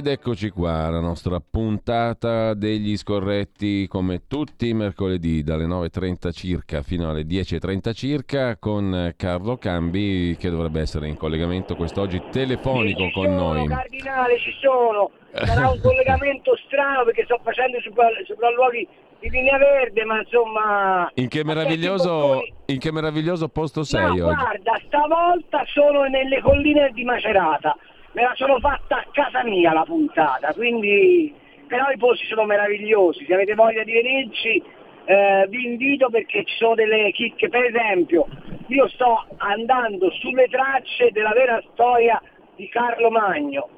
[0.00, 6.80] Ed eccoci qua, la nostra puntata degli scorretti come tutti i mercoledì dalle 9.30 circa
[6.80, 13.12] fino alle 10.30 circa con Carlo Cambi che dovrebbe essere in collegamento quest'oggi telefonico ci
[13.12, 13.66] con sono, noi.
[13.68, 15.10] Cardinale, ci sono.
[15.34, 21.10] Sarà un collegamento strano perché sto facendo i sopra- sopralluoghi di linea verde, ma insomma...
[21.16, 24.34] In che meraviglioso, in che meraviglioso posto sei No, oggi?
[24.34, 27.76] guarda, stavolta sono nelle colline di Macerata.
[28.12, 31.34] Me la sono fatta a casa mia la puntata, quindi...
[31.70, 34.60] Però i posti sono meravigliosi, se avete voglia di venirci
[35.04, 38.26] eh, vi invito perché ci sono delle chicche, per esempio
[38.68, 42.22] io sto andando sulle tracce della vera storia
[42.54, 43.68] di Carlo Magno,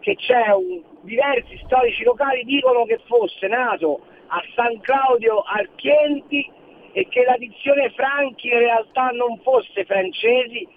[0.00, 6.50] che c'è un, diversi storici locali dicono che fosse nato a San Claudio al Chienti
[6.92, 10.68] e che la dizione Franchi in realtà non fosse francesi,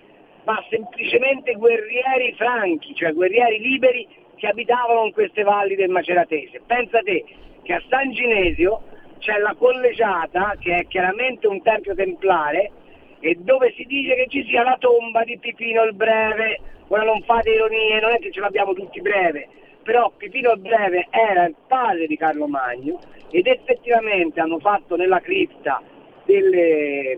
[0.45, 6.61] ma semplicemente guerrieri franchi, cioè guerrieri liberi che abitavano in queste valli del Maceratese.
[6.65, 7.25] Pensa te
[7.63, 8.81] che a San Ginesio
[9.19, 12.71] c'è la collegiata, che è chiaramente un tempio templare,
[13.19, 16.59] e dove si dice che ci sia la tomba di Pipino il Breve.
[16.89, 19.47] Ora non fate ironie, non è che ce l'abbiamo tutti breve,
[19.81, 22.99] però Pipino il Breve era il padre di Carlo Magno
[23.31, 25.81] ed effettivamente hanno fatto nella cripta
[26.25, 27.17] delle,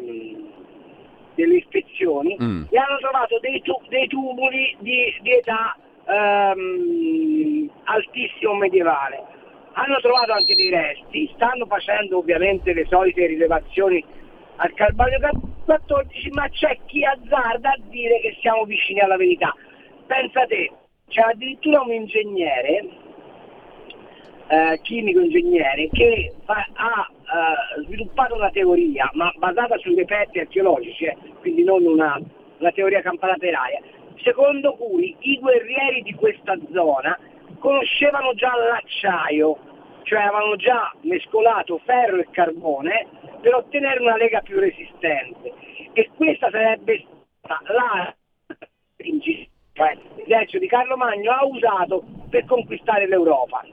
[1.37, 2.63] delle ispezioni Mm.
[2.69, 9.23] e hanno trovato dei, tu- dei tumuli di, di età ehm, altissimo medievale.
[9.73, 14.03] Hanno trovato anche dei resti, stanno facendo ovviamente le solite rilevazioni
[14.57, 15.19] al Calvario
[15.65, 19.53] 14, ma c'è chi azzarda a dire che siamo vicini alla verità.
[20.07, 20.71] Pensa te,
[21.09, 22.85] c'è addirittura un ingegnere,
[24.47, 31.05] eh, chimico ingegnere, che fa- ha eh, sviluppato una teoria, ma basata sui reperti archeologici,
[31.05, 32.19] eh, quindi non una,
[32.59, 33.81] una teoria aria,
[34.23, 37.17] secondo cui i guerrieri di questa zona
[37.59, 39.57] conoscevano già l'acciaio,
[40.03, 43.07] cioè avevano già mescolato ferro e carbone
[43.41, 45.53] per ottenere una lega più resistente.
[45.93, 47.05] E questa sarebbe
[47.41, 48.15] stata la
[49.77, 53.63] cioè, l'esercito di Carlo Magno ha usato per conquistare l'Europa.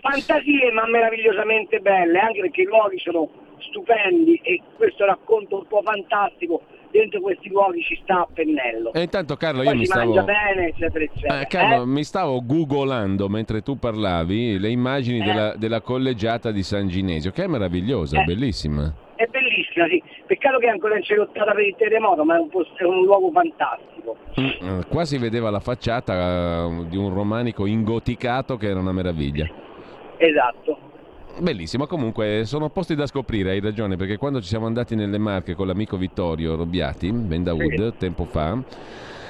[0.00, 3.28] Fantasie ma meravigliosamente belle, anche perché i luoghi sono
[3.58, 8.92] stupendi e questo racconto un po' fantastico dentro questi luoghi ci sta a pennello.
[8.92, 10.12] E intanto Carlo io Poi mi si stavo...
[10.14, 11.40] mangia bene, eccetera, eccetera.
[11.40, 11.86] Eh, Carlo, Eh?
[11.86, 15.24] mi stavo googolando mentre tu parlavi le immagini Eh.
[15.24, 18.24] della, della collegiata di San Ginesio, che è meravigliosa, Eh.
[18.24, 18.92] bellissima.
[19.14, 20.02] È bellissima, sì.
[20.26, 23.30] Peccato che è ancora incerottata per il terremoto, ma è un, posto- è un luogo
[23.30, 24.16] fantastico.
[24.40, 28.92] Mm, eh, Qua si vedeva la facciata eh, di un romanico ingoticato che era una
[28.92, 29.48] meraviglia.
[30.20, 30.78] Esatto.
[31.38, 35.54] Bellissimo, comunque sono posti da scoprire, hai ragione, perché quando ci siamo andati nelle Marche
[35.54, 38.58] con l'amico Vittorio Robbiati, Vendawood, tempo fa,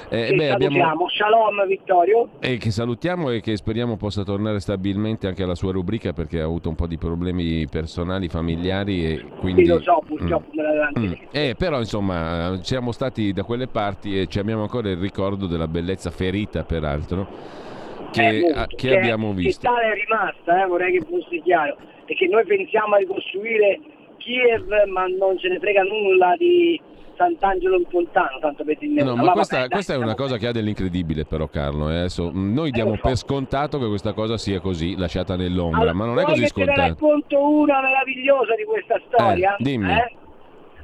[0.09, 0.75] eh, Sì, beh, abbiamo...
[0.75, 1.09] salutiamo.
[1.09, 2.29] Shalom Vittorio.
[2.41, 6.43] E che salutiamo e che speriamo possa tornare stabilmente anche alla sua rubrica perché ha
[6.43, 9.63] avuto un po' di problemi personali, familiari e quindi...
[9.63, 11.13] Sì, lo so, purtroppo me l'aveva anche Mm.
[11.31, 15.67] Eh, però insomma siamo stati da quelle parti e ci abbiamo ancora il ricordo della
[15.69, 17.69] bellezza ferita peraltro
[18.11, 19.61] che, Eh, molto, a- che che- abbiamo visto.
[19.61, 23.79] Che tale è rimasta, eh, vorrei che fosse chiaro, perché noi pensiamo a ricostruire
[24.17, 26.79] Kiev, ma non ce ne frega nulla di
[27.17, 30.51] Sant'Angelo in Fontano, tanto per dire No, ma questa, questa è una cosa che ha
[30.51, 31.97] dell'incredibile però Carlo, eh.
[31.99, 33.01] Adesso, mh, noi diamo lo so.
[33.03, 36.51] per scontato che questa cosa sia così, lasciata nell'ombra, allora, ma non è così che
[36.51, 39.55] te ne racconto una meravigliosa di questa storia?
[39.55, 39.91] Eh, dimmi.
[39.91, 40.15] Eh?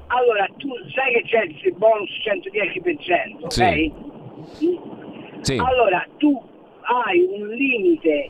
[0.08, 3.52] Allora, tu sai che c'è il bonus 110%, ok?
[3.52, 3.92] Sì.
[4.66, 5.42] Mm.
[5.42, 5.58] Sì.
[5.58, 6.42] Allora, tu
[6.88, 8.30] hai un limite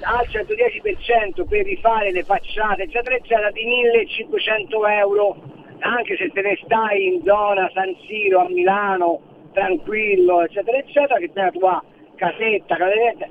[0.00, 5.36] al 110% per rifare le facciate, eccetera, eccetera, di 1500 euro,
[5.80, 9.20] anche se te ne stai in zona San Siro, a Milano,
[9.52, 11.82] tranquillo, eccetera, eccetera, che te la tua
[12.14, 13.26] casetta, casetta.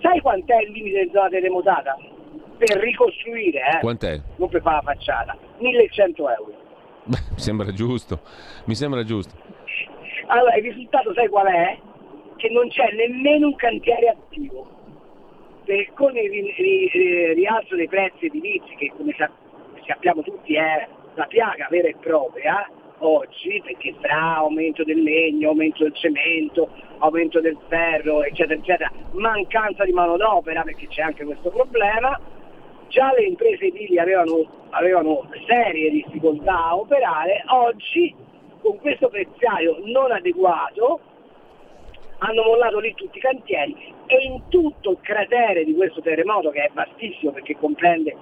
[0.00, 1.96] Sai quant'è il limite di zona terremotata?
[2.58, 3.78] Per ricostruire, eh?
[3.80, 4.20] Quant'è?
[4.36, 5.36] Non per fare la facciata.
[5.58, 6.52] 1100 euro.
[7.04, 8.20] Beh, mi sembra giusto,
[8.64, 9.34] mi sembra giusto.
[10.26, 11.78] Allora, il risultato sai qual è?
[12.38, 14.64] Che non c'è nemmeno un cantiere attivo.
[15.64, 19.28] Perché con il ri- ri- ri- rialzo dei prezzi edilizi, che come sa-
[19.84, 25.82] sappiamo tutti è la piaga vera e propria oggi, perché tra aumento del legno, aumento
[25.82, 32.18] del cemento, aumento del ferro, eccetera, eccetera, mancanza di manodopera, perché c'è anche questo problema,
[32.86, 38.14] già le imprese edili avevano, avevano serie difficoltà a operare, oggi
[38.60, 41.00] con questo prezzaio non adeguato
[42.18, 46.64] hanno mollato lì tutti i cantieri e in tutto il cratere di questo terremoto che
[46.64, 48.16] è vastissimo perché comprende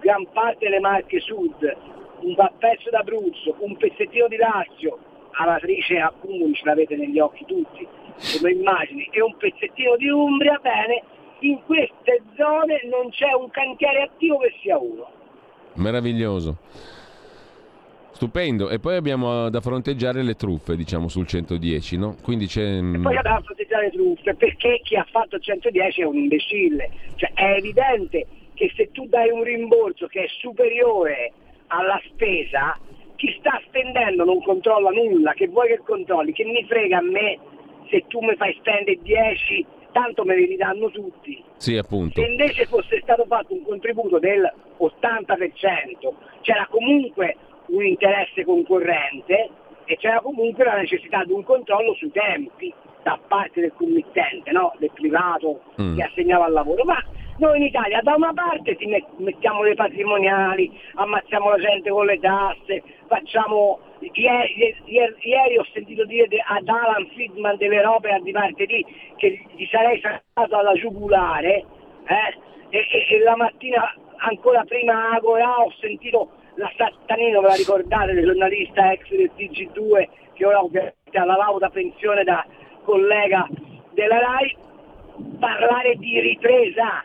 [0.00, 1.76] gran parte delle Marche Sud,
[2.20, 4.98] un pezzo d'Abruzzo, un pezzettino di Lazio,
[5.38, 7.86] la matrice a Cumuli ce l'avete negli occhi tutti,
[8.36, 11.02] come immagini, e un pezzettino di Umbria, bene,
[11.40, 15.10] in queste zone non c'è un cantiere attivo che sia uno.
[15.74, 16.56] Meraviglioso.
[18.18, 22.16] Stupendo, e poi abbiamo da fronteggiare le truffe, diciamo, sul 110, no?
[22.20, 22.80] Quindi c'è...
[22.80, 26.04] Mm, e poi abbiamo da fronteggiare le truffe, perché chi ha fatto il 110 è
[26.04, 26.90] un imbecille.
[27.14, 31.30] Cioè è evidente che se tu dai un rimborso che è superiore
[31.68, 32.76] alla spesa,
[33.14, 37.38] chi sta spendendo non controlla nulla, che vuoi che controlli, che mi frega a me
[37.88, 41.40] se tu mi fai spendere 10, tanto me li ridanno tutti.
[41.56, 42.20] Sì, appunto.
[42.20, 44.42] Se invece fosse stato fatto un contributo del
[44.80, 47.36] 80%, c'era comunque
[47.68, 49.50] un interesse concorrente
[49.84, 52.72] e c'era comunque la necessità di un controllo sui tempi
[53.02, 54.74] da parte del committente, no?
[54.78, 55.96] del privato mm.
[55.96, 56.84] che assegnava al lavoro.
[56.84, 57.02] Ma
[57.38, 58.86] noi in Italia da una parte ti
[59.16, 63.80] mettiamo le patrimoniali, ammazziamo la gente con le tasse, facciamo...
[64.00, 68.86] Ieri, ieri, ieri ho sentito dire ad Alan Friedman delle robe di martedì
[69.16, 71.64] che gli sarei stato alla giugulare
[72.06, 72.38] eh?
[72.68, 78.12] e, e, e, la mattina ancora prima Agora ho sentito la Sattanino, ve la ricordate,
[78.12, 82.44] il giornalista ex del TG2 che ora ha la lauda pensione da
[82.82, 83.46] collega
[83.92, 84.56] della RAI,
[85.38, 87.04] parlare di ripresa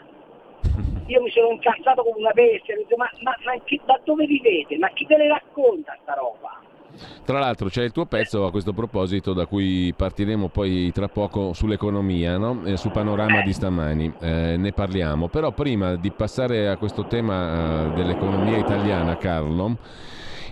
[1.07, 4.77] io mi sono incazzato come una bestia, ma, ma, ma chi, da dove vivete?
[4.77, 6.62] Ma chi te ne racconta sta roba?
[7.25, 11.53] Tra l'altro c'è il tuo pezzo a questo proposito da cui partiremo poi tra poco
[11.53, 12.61] sull'economia, no?
[12.65, 15.27] eh, su Panorama di stamani, eh, ne parliamo.
[15.27, 19.77] Però prima di passare a questo tema eh, dell'economia italiana, Carlo,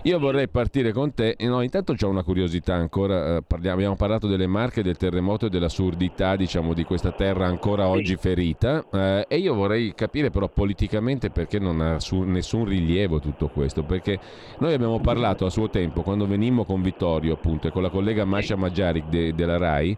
[0.04, 1.36] io vorrei partire con te.
[1.40, 3.36] No, intanto ho una curiosità ancora.
[3.36, 7.86] Eh, parliamo, abbiamo parlato delle marche, del terremoto e dell'assurdità diciamo, di questa terra ancora
[7.86, 8.84] oggi ferita.
[8.92, 13.84] Eh, e io vorrei capire però politicamente perché non ha su, nessun rilievo tutto questo.
[13.84, 14.18] Perché
[14.58, 18.24] noi abbiamo parlato a suo tempo, quando venimmo con Vittorio appunto e con la collega
[18.24, 19.96] Masha Maggiaric de, della RAI,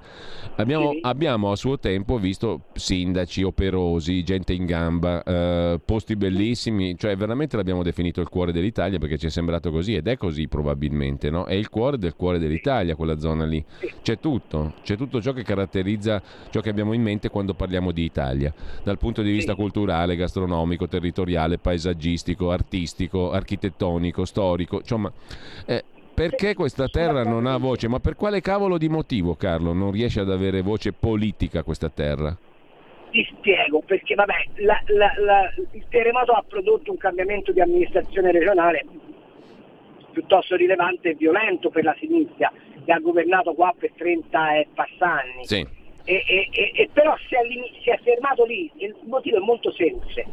[0.57, 6.95] abbiamo, abbiamo, a suo tempo visto sindaci operosi, gente in gamba, eh, posti bellissimi.
[6.99, 10.49] Cioè veramente l'abbiamo definito il cuore dell'Italia perché ci è sembrato così ed è così
[10.49, 11.45] probabilmente, no?
[11.45, 13.65] È il cuore del cuore dell'Italia quella zona lì.
[14.03, 18.05] C'è tutto, c'è tutto ciò che caratterizza ciò che abbiamo in mente quando parliamo di
[18.05, 18.53] Italia,
[18.83, 25.13] dal punto di vista culturale, gastronomico, territoriale, paesaggistico, artistico, architettonico, storico, insomma...
[25.67, 27.89] Eh, perché questa terra non ha voce?
[27.89, 32.37] Ma per quale cavolo di motivo, Carlo, non riesce ad avere voce politica questa terra?
[33.11, 38.31] Ti spiego, perché vabbè, la, la, la, il terremoto ha prodotto un cambiamento di amministrazione
[38.31, 38.85] regionale
[40.15, 42.51] piuttosto rilevante e violento per la sinistra
[42.85, 45.45] che ha governato qua per 30 e passanni.
[45.45, 45.67] Sì.
[46.07, 47.41] E, e, e, però si è,
[47.83, 50.25] si è, fermato lì, il motivo è molto semplice.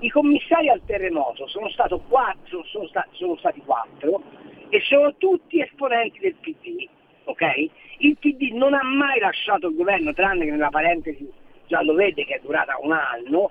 [0.00, 1.68] I commissari al terremoto sono,
[2.08, 4.22] quattro, sono, sta, sono stati quattro
[4.70, 6.88] e sono tutti esponenti del PD.
[7.24, 7.70] Okay?
[7.98, 11.30] Il PD non ha mai lasciato il governo, tranne che nella parentesi
[11.66, 13.50] già lo vede che è durata un anno,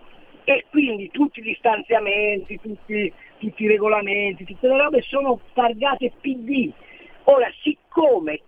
[0.49, 6.71] e quindi tutti gli stanziamenti, tutti tutti i regolamenti, tutte le robe sono targate PD.
[7.23, 8.41] Ora, siccome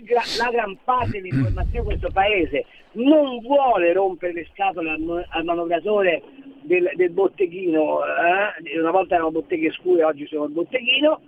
[0.00, 5.44] gra- la gran parte dell'informazione di questo paese non vuole rompere le scatole al, al
[5.44, 6.22] manovratore
[6.62, 8.78] del, del botteghino, eh?
[8.78, 11.20] una volta erano botteghe scure, oggi sono il botteghino,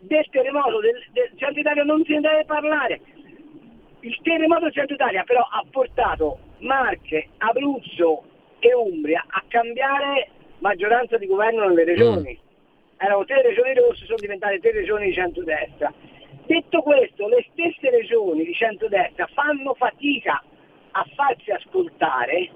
[0.00, 3.00] del terremoto del, del Centro Italia non ne deve parlare.
[4.00, 8.24] Il terremoto del Centro Italia però ha portato Marche, Abruzzo
[8.58, 10.28] e Umbria a cambiare
[10.58, 12.38] maggioranza di governo nelle regioni.
[12.40, 12.50] Mm
[13.02, 15.92] erano tre regioni rosse, sono diventate tre regioni di centrodestra.
[16.46, 20.42] Detto questo, le stesse regioni di centrodestra fanno fatica
[20.92, 22.50] a farsi ascoltare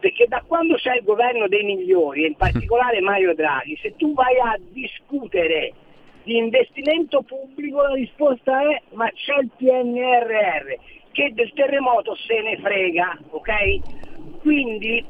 [0.00, 4.14] perché da quando c'è il governo dei migliori, e in particolare Mario Draghi, se tu
[4.14, 5.74] vai a discutere
[6.22, 10.72] di investimento pubblico la risposta è ma c'è il PNRR,
[11.12, 14.38] che del terremoto se ne frega, ok?
[14.40, 15.04] Quindi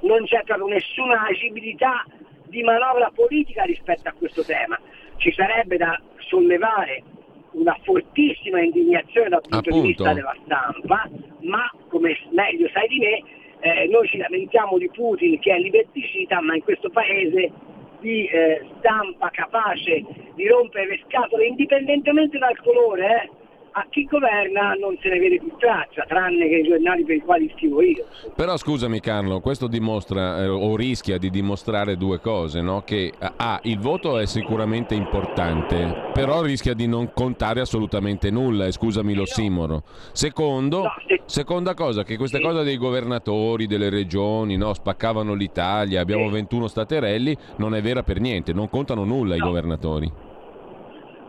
[0.00, 2.04] non c'è proprio nessuna agibilità
[2.52, 4.78] di manovra politica rispetto a questo tema.
[5.16, 7.02] Ci sarebbe da sollevare
[7.52, 9.80] una fortissima indignazione dal punto Appunto.
[9.80, 11.08] di vista della stampa,
[11.40, 13.22] ma come meglio sai di me,
[13.60, 17.50] eh, noi ci lamentiamo di Putin che è liberticida, ma in questo paese
[18.00, 20.04] di eh, stampa capace
[20.34, 23.30] di rompere le scatole indipendentemente dal colore, eh,
[23.72, 27.20] a chi governa non se ne vede più traccia, tranne che i giornali per i
[27.20, 28.04] quali scrivo io.
[28.34, 32.82] Però scusami Carlo, questo dimostra eh, o rischia di dimostrare due cose, no?
[32.82, 38.72] che A, il voto è sicuramente importante, però rischia di non contare assolutamente nulla, e
[38.72, 39.82] scusami l'ossimoro.
[40.12, 41.20] Secondo, no, se...
[41.24, 42.42] seconda cosa, che queste sì.
[42.42, 44.74] cose dei governatori, delle regioni, no?
[44.74, 46.32] spaccavano l'Italia, abbiamo sì.
[46.32, 49.44] 21 staterelli, non è vera per niente, non contano nulla no.
[49.44, 50.30] i governatori.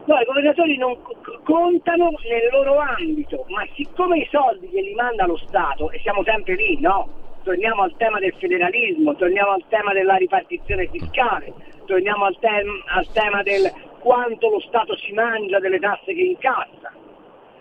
[0.05, 0.97] No, i governatori non
[1.43, 6.55] contano nel loro ambito, ma siccome i soldi glieli manda lo Stato, e siamo sempre
[6.55, 7.07] lì, no?
[7.43, 11.53] Torniamo al tema del federalismo, torniamo al tema della ripartizione fiscale,
[11.85, 16.91] torniamo al, tem- al tema del quanto lo Stato si mangia delle tasse che incassa.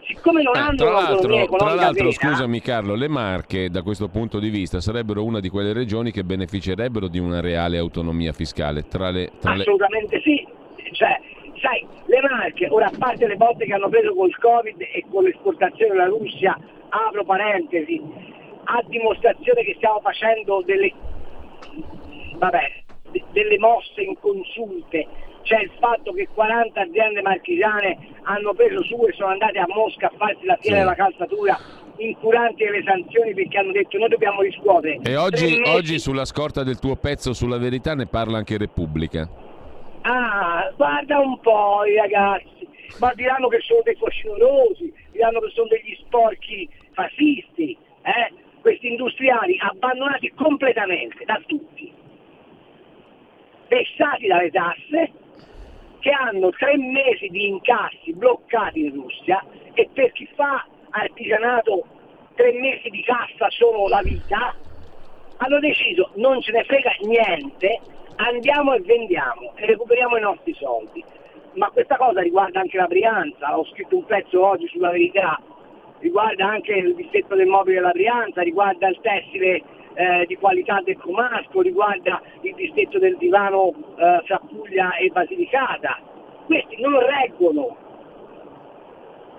[0.04, 4.08] Siccome non eh, hanno tra l'altro, tra l'altro vera, scusami Carlo, le Marche da questo
[4.08, 8.88] punto di vista sarebbero una di quelle regioni che beneficerebbero di una reale autonomia fiscale.
[8.88, 10.22] Tra le, tra Assolutamente le...
[10.22, 10.46] sì,
[10.90, 11.20] cioè,
[11.60, 15.24] sai, le Marche, ora a parte le botte che hanno preso col Covid e con
[15.24, 18.00] l'esportazione alla Russia, apro parentesi,
[18.64, 20.92] a dimostrazione che stiamo facendo delle,
[22.36, 22.82] vabbè,
[23.32, 25.06] delle mosse inconsulte,
[25.42, 30.06] c'è il fatto che 40 aziende marchigiane hanno preso su e sono andate a Mosca
[30.06, 30.82] a farsi la fiera sì.
[30.82, 31.58] della calzatura
[31.96, 35.00] incuranti delle sanzioni perché hanno detto noi dobbiamo riscuotere.
[35.02, 39.51] E oggi, oggi sulla scorta del tuo pezzo sulla verità ne parla anche Repubblica.
[40.02, 42.68] Ah, guarda un po' i ragazzi,
[42.98, 48.32] ma diranno che sono dei facinorosi, diranno che sono degli sporchi fascisti, eh?
[48.60, 51.92] questi industriali abbandonati completamente da tutti,
[53.68, 55.12] vessati dalle tasse,
[56.00, 59.44] che hanno tre mesi di incassi bloccati in Russia
[59.74, 61.86] e per chi fa artigianato
[62.34, 64.52] tre mesi di cassa sono la vita,
[65.42, 67.80] hanno deciso non ce ne frega niente
[68.16, 71.04] andiamo e vendiamo e recuperiamo i nostri soldi.
[71.54, 75.38] Ma questa cosa riguarda anche la Brianza, ho scritto un pezzo oggi sulla verità,
[75.98, 79.62] riguarda anche il distretto del mobile della Brianza, riguarda il tessile
[79.94, 85.98] eh, di qualità del Comasco, riguarda il distretto del divano eh, fra Puglia e Basilicata.
[86.46, 87.76] Questi non reggono.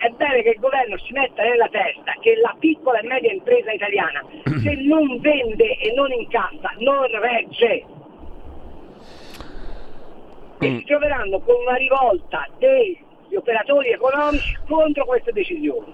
[0.04, 3.72] È bene che il governo si metta nella testa che la piccola e media impresa
[3.72, 4.22] italiana,
[4.62, 7.86] se non vende e non incassa, non regge
[10.60, 15.94] e si troveranno con una rivolta degli operatori economici contro queste decisioni.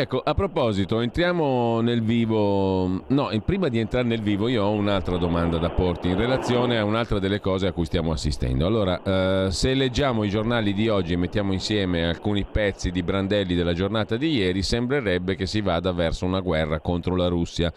[0.00, 3.02] Ecco, a proposito, entriamo nel vivo.
[3.08, 6.84] No, prima di entrare nel vivo io ho un'altra domanda da porti in relazione a
[6.84, 8.64] un'altra delle cose a cui stiamo assistendo.
[8.64, 13.56] Allora, eh, se leggiamo i giornali di oggi e mettiamo insieme alcuni pezzi di brandelli
[13.56, 17.72] della giornata di ieri, sembrerebbe che si vada verso una guerra contro la Russia.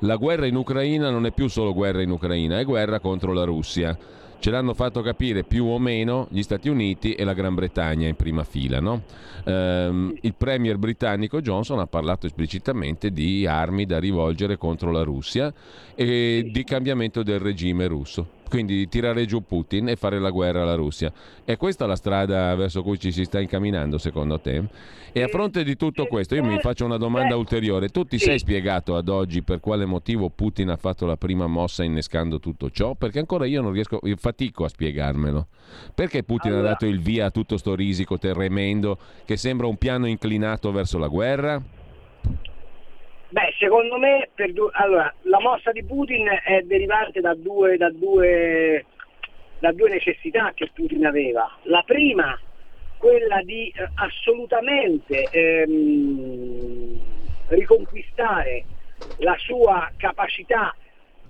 [0.00, 3.44] La guerra in Ucraina non è più solo guerra in Ucraina, è guerra contro la
[3.44, 3.96] Russia
[4.42, 8.16] ce l'hanno fatto capire più o meno gli Stati Uniti e la Gran Bretagna in
[8.16, 8.80] prima fila.
[8.80, 9.02] No?
[9.44, 15.54] Ehm, il premier britannico Johnson ha parlato esplicitamente di armi da rivolgere contro la Russia
[15.94, 20.60] e di cambiamento del regime russo quindi di tirare giù Putin e fare la guerra
[20.60, 21.10] alla Russia.
[21.42, 24.62] È questa la strada verso cui ci si sta incamminando, secondo te?
[25.10, 27.88] E a fronte di tutto questo, io mi faccio una domanda ulteriore.
[27.88, 31.82] Tu ti sei spiegato ad oggi per quale motivo Putin ha fatto la prima mossa
[31.82, 32.94] innescando tutto ciò?
[32.94, 35.46] Perché ancora io non riesco, io fatico a spiegarmelo.
[35.94, 36.68] Perché Putin allora.
[36.68, 40.98] ha dato il via a tutto sto risico tremendo che sembra un piano inclinato verso
[40.98, 41.80] la guerra?
[43.32, 48.84] Beh, secondo me du- allora, la mossa di Putin è derivante da due, da, due,
[49.58, 51.50] da due, necessità che Putin aveva.
[51.62, 52.38] La prima,
[52.98, 57.00] quella di eh, assolutamente ehm,
[57.46, 58.64] riconquistare
[59.16, 60.76] la sua capacità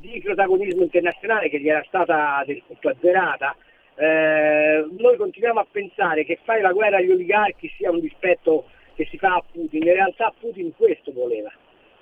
[0.01, 3.55] di protagonismo internazionale che gli era stata del tutto azzerata.
[3.95, 8.65] Eh, noi continuiamo a pensare che fare la guerra agli oligarchi sia un dispetto
[8.97, 11.53] che si fa a Putin, in realtà Putin questo voleva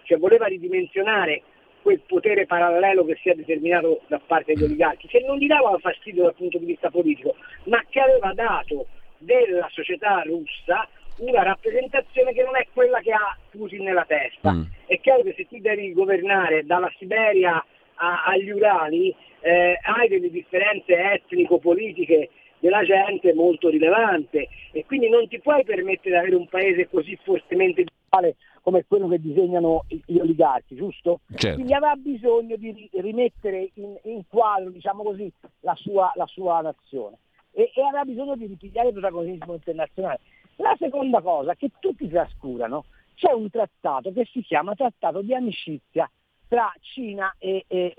[0.03, 1.43] cioè voleva ridimensionare
[1.83, 5.77] quel potere parallelo che si è determinato da parte degli oligarchi, che non gli dava
[5.79, 8.87] fastidio dal punto di vista politico, ma che aveva dato
[9.19, 10.89] della società russa
[11.19, 14.53] una rappresentazione che non è quella che ha Putin nella testa.
[14.53, 14.63] Mm.
[14.87, 17.63] È chiaro che se tu devi governare dalla Siberia
[17.95, 25.27] a, agli Urali, eh, hai delle differenze etnico-politiche della gente molto rilevante e quindi non
[25.29, 30.19] ti puoi permettere di avere un paese così fortemente digitale come quello che disegnano gli
[30.19, 31.21] oligarchi, giusto?
[31.35, 31.55] Certo.
[31.55, 37.19] Quindi avrà bisogno di rimettere in, in quadro, diciamo così, la sua, la sua nazione
[37.53, 40.21] e, e, avrà bisogno di ripigliare il protagonismo internazionale.
[40.57, 46.11] La seconda cosa che tutti trascurano, c'è un trattato che si chiama Trattato di amicizia
[46.49, 47.95] tra Cina e, e,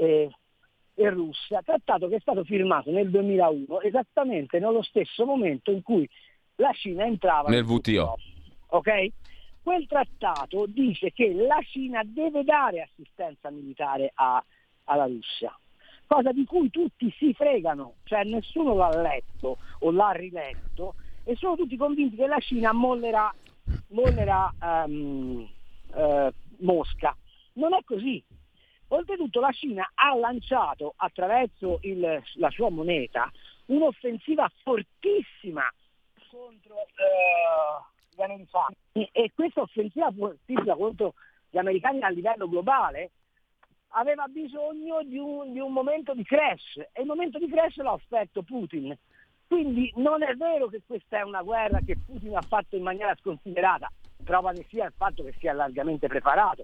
[0.93, 6.07] e Russia, trattato che è stato firmato nel 2001, esattamente nello stesso momento in cui
[6.55, 8.17] la Cina entrava nel WTO.
[8.73, 8.89] Ok?
[9.63, 14.43] Quel trattato dice che la Cina deve dare assistenza militare a,
[14.85, 15.55] alla Russia,
[16.07, 21.55] cosa di cui tutti si fregano, cioè nessuno l'ha letto o l'ha riletto e sono
[21.55, 23.33] tutti convinti che la Cina mollerà,
[23.89, 25.47] mollerà um,
[25.93, 27.15] uh, Mosca.
[27.53, 28.23] Non è così.
[28.87, 33.31] Oltretutto la Cina ha lanciato attraverso il, la sua moneta
[33.67, 35.63] un'offensiva fortissima
[36.29, 37.90] contro uh,
[38.21, 38.75] gli americani
[39.11, 41.13] e questa offensiva fortissima contro
[41.49, 43.11] gli americani a livello globale
[43.93, 47.93] aveva bisogno di un, di un momento di crash e il momento di crash l'ha
[47.93, 48.95] offerto Putin.
[49.47, 53.13] Quindi non è vero che questa è una guerra che Putin ha fatto in maniera
[53.19, 53.91] sconsiderata,
[54.23, 56.63] prova ne sia il fatto che sia largamente preparato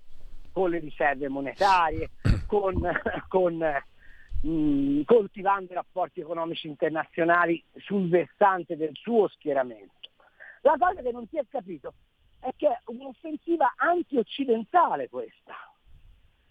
[0.54, 2.12] con le riserve monetarie,
[2.48, 2.80] con,
[3.28, 9.97] con mh, mm, coltivando i rapporti economici internazionali sul versante del suo schieramento.
[10.62, 11.94] La cosa che non si è capito
[12.40, 15.56] è che è un'offensiva anti-occidentale questa,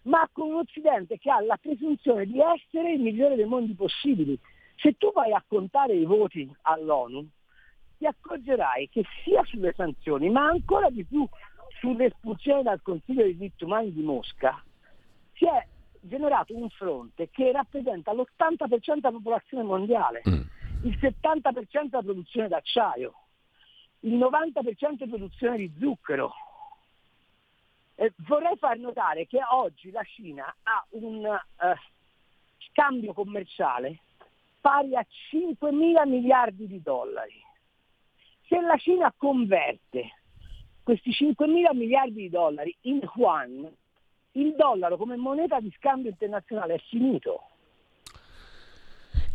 [0.03, 4.37] ma con un Occidente che ha la presunzione di essere il migliore dei mondi possibili.
[4.75, 7.27] Se tu vai a contare i voti all'ONU,
[7.97, 11.27] ti accorgerai che sia sulle sanzioni, ma ancora di più
[11.79, 14.63] sull'espulsione dal Consiglio dei diritti umani di Mosca,
[15.33, 15.67] si è
[16.01, 20.41] generato un fronte che rappresenta l'80% della popolazione mondiale, mm.
[20.83, 23.13] il 70% della produzione d'acciaio,
[24.01, 26.33] il 90% di produzione di zucchero.
[27.95, 31.65] Eh, vorrei far notare che oggi la Cina ha un uh,
[32.69, 34.01] scambio commerciale
[34.61, 37.41] pari a 5 mila miliardi di dollari.
[38.47, 40.11] Se la Cina converte
[40.83, 43.69] questi 5 mila miliardi di dollari in yuan,
[44.33, 47.49] il dollaro come moneta di scambio internazionale è finito.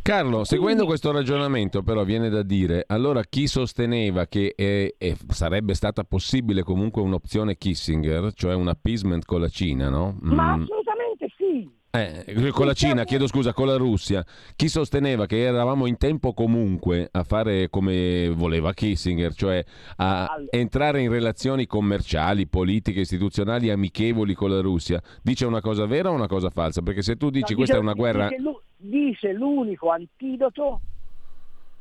[0.03, 5.75] Carlo, seguendo questo ragionamento però viene da dire, allora chi sosteneva che è, è, sarebbe
[5.75, 10.17] stata possibile comunque un'opzione Kissinger, cioè un appeasement con la Cina, no?
[10.23, 10.63] Ma mm.
[10.63, 15.87] assolutamente sì, eh, con la Cina, chiedo scusa, con la Russia, chi sosteneva che eravamo
[15.87, 19.65] in tempo comunque a fare come voleva Kissinger, cioè
[19.99, 26.11] a entrare in relazioni commerciali, politiche, istituzionali amichevoli con la Russia, dice una cosa vera
[26.11, 26.83] o una cosa falsa?
[26.83, 28.27] Perché se tu dici no, questa è una guerra...
[28.27, 28.43] Dice,
[28.83, 30.81] dice l'unico antidoto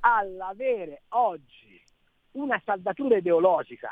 [0.01, 1.81] all'avere oggi
[2.31, 3.89] una saldatura ideologica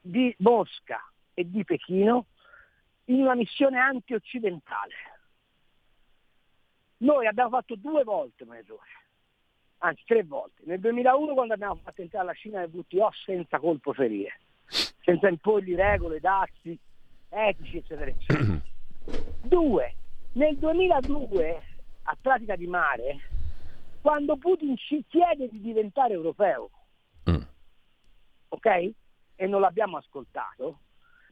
[0.00, 1.00] di Mosca
[1.34, 2.26] e di Pechino
[3.06, 4.94] in una missione anti-occidentale
[7.04, 8.88] noi abbiamo fatto due volte errore,
[9.78, 10.62] anzi tre volte.
[10.64, 14.40] Nel 2001 quando abbiamo fatto entrare la Cina nel WTO senza colpo ferire,
[15.02, 16.78] senza imporgli regole, dazi,
[17.28, 18.60] etici, eccetera, eccetera.
[19.42, 19.94] Due,
[20.32, 21.62] nel 2002
[22.04, 23.20] a pratica di mare,
[24.00, 26.70] quando Putin ci chiede di diventare europeo,
[27.30, 27.42] mm.
[28.48, 28.90] ok?
[29.36, 30.80] E non l'abbiamo ascoltato,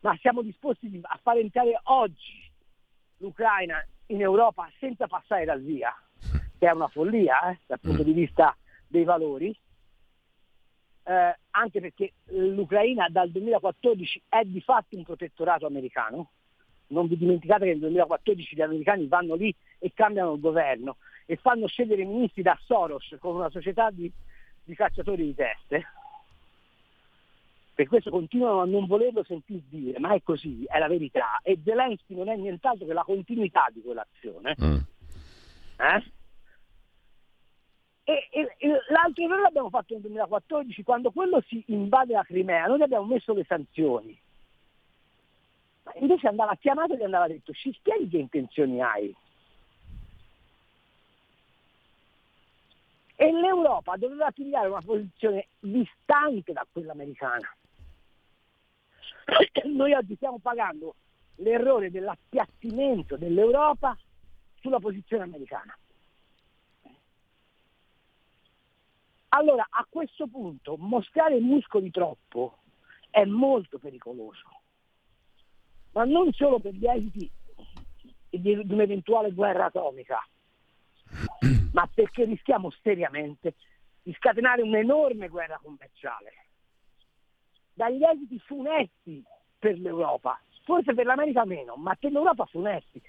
[0.01, 2.51] ma siamo disposti a fare entrare oggi
[3.19, 5.95] l'Ucraina in Europa senza passare dal via,
[6.59, 8.07] che è una follia eh, dal punto mm.
[8.07, 8.57] di vista
[8.87, 9.57] dei valori,
[11.05, 16.31] eh, anche perché l'Ucraina dal 2014 è di fatto un protettorato americano.
[16.93, 21.37] Non vi dimenticate che nel 2014 gli americani vanno lì e cambiano il governo e
[21.37, 24.11] fanno scegliere i ministri da Soros con una società di,
[24.65, 25.87] di cacciatori di teste
[27.75, 31.41] per questo continuano a non volerlo sentire dire, ma è così, è la verità.
[31.43, 34.55] E Zelensky non è nient'altro che la continuità di quell'azione.
[34.63, 34.77] Mm.
[35.79, 36.05] Eh?
[38.05, 42.67] E, e, e, l'altro errore l'abbiamo fatto nel 2014, quando quello si invade la Crimea,
[42.67, 44.17] noi abbiamo messo le sanzioni.
[46.01, 49.15] Invece andava chiamato e gli andava detto, ci spieghi che intenzioni hai?
[53.15, 57.55] E l'Europa doveva pigliare una posizione distante da quella americana.
[59.65, 60.95] Noi oggi stiamo pagando
[61.37, 63.97] l'errore dell'appiattimento dell'Europa
[64.61, 65.77] sulla posizione americana.
[69.35, 72.59] Allora, a questo punto, mostrare muscoli troppo
[73.09, 74.62] è molto pericoloso,
[75.93, 77.31] ma non solo per gli esiti
[78.31, 80.19] di un'eventuale guerra atomica,
[81.73, 83.55] ma perché rischiamo seriamente
[84.03, 86.33] di scatenare un'enorme guerra commerciale
[87.75, 89.23] dagli esiti funesti
[89.59, 93.01] per l'Europa, forse per l'America meno, ma per l'Europa funesti.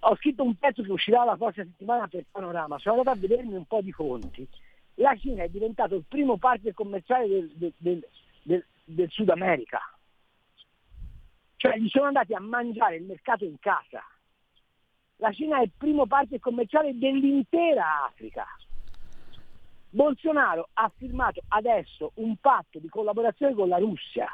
[0.00, 3.54] Ho scritto un pezzo che uscirà la prossima settimana per Panorama, sono andato a vedermi
[3.54, 4.46] un po' di conti.
[4.94, 8.04] La Cina è diventato il primo partner commerciale del, del,
[8.42, 9.80] del, del Sud America.
[11.58, 14.00] Cioè gli sono andati a mangiare il mercato in casa.
[15.16, 18.46] La Cina è il primo partner commerciale dell'intera Africa.
[19.90, 24.28] Bolsonaro ha firmato adesso un patto di collaborazione con la Russia.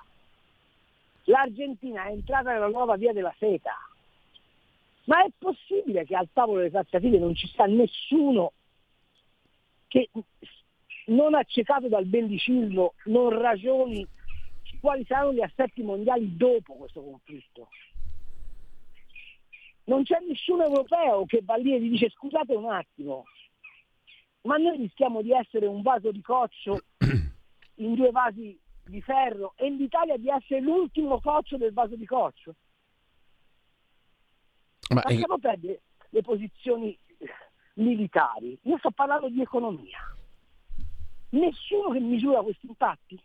[1.24, 3.72] L'Argentina è entrata nella nuova via della seta.
[5.04, 8.52] Ma è possibile che al tavolo delle trattative non ci sia nessuno
[9.88, 10.10] che
[11.06, 14.06] non accecato dal bellicismo non ragioni
[14.84, 17.68] quali saranno gli aspetti mondiali dopo questo conflitto?
[19.84, 23.24] Non c'è nessun europeo che va lì e gli dice scusate un attimo,
[24.42, 26.80] ma noi rischiamo di essere un vaso di coccio
[27.76, 32.54] in due vasi di ferro e l'Italia di essere l'ultimo coccio del vaso di coccio.
[34.90, 35.40] Ma Lasciamo è...
[35.40, 36.98] perdere le posizioni
[37.76, 40.14] militari, io sto parlando di economia.
[41.30, 43.18] Nessuno che misura questi impatti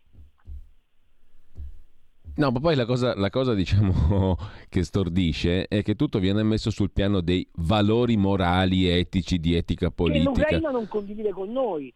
[2.36, 4.36] No, ma poi la cosa, la cosa diciamo,
[4.68, 9.90] che stordisce è che tutto viene messo sul piano dei valori morali, etici, di etica
[9.90, 10.30] politica.
[10.30, 11.92] Che l'Ucraina non condivide con noi.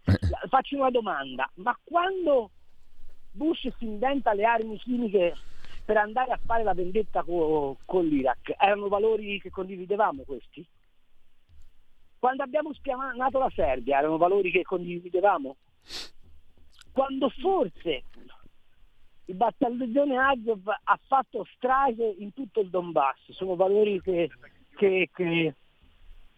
[0.49, 2.51] Faccio una domanda, ma quando
[3.33, 5.35] Bush si inventa le armi chimiche
[5.85, 10.67] per andare a fare la vendetta con, con l'Iraq, erano valori che condividevamo questi?
[12.19, 15.57] Quando abbiamo spianato la Serbia, erano valori che condividevamo?
[16.91, 18.05] Quando forse
[19.27, 24.31] il battaglione Azov ha fatto strage in tutto il Donbass, sono valori che,
[24.77, 25.55] che, che,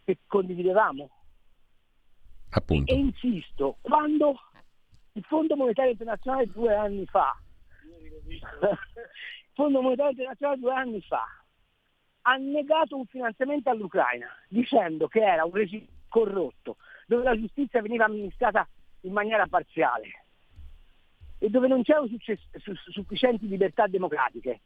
[0.04, 1.10] che condividevamo.
[2.50, 2.92] Appunto.
[2.92, 4.38] E, e insisto, quando
[5.12, 7.36] il Fondo Monetario Internazionale due anni fa,
[7.82, 8.78] il
[9.52, 11.24] Fondo Monetario Internazionale due anni fa,
[12.22, 18.04] ha negato un finanziamento all'Ucraina dicendo che era un regime corrotto, dove la giustizia veniva
[18.04, 18.66] amministrata
[19.02, 20.25] in maniera parziale
[21.38, 22.08] e dove non c'erano
[22.90, 24.60] sufficienti libertà democratiche.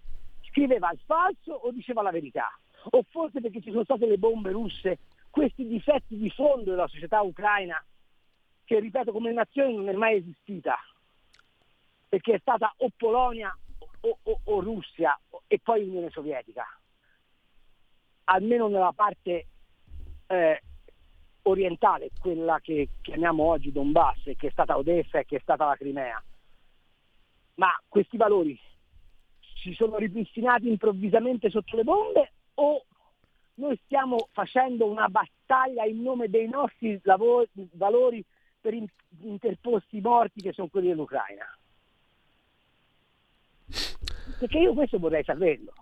[0.48, 2.50] Scriveva il falso o diceva la verità?
[2.90, 4.98] O forse perché ci sono state le bombe russe,
[5.30, 7.82] questi difetti di fondo della società ucraina,
[8.64, 10.76] che ripeto come nazione non è mai esistita,
[12.08, 13.56] perché è stata o Polonia
[14.00, 16.64] o, o, o Russia e poi Unione Sovietica,
[18.24, 19.46] almeno nella parte
[20.26, 20.62] eh,
[21.42, 25.76] orientale, quella che chiamiamo oggi Donbass, che è stata Odessa e che è stata la
[25.76, 26.22] Crimea
[27.60, 28.58] ma questi valori
[29.62, 32.82] si sono ripristinati improvvisamente sotto le bombe o
[33.54, 38.24] noi stiamo facendo una battaglia in nome dei nostri lavori, valori
[38.58, 38.74] per
[39.20, 41.44] interposti morti che sono quelli dell'Ucraina?
[44.38, 45.74] Perché io questo vorrei saperlo.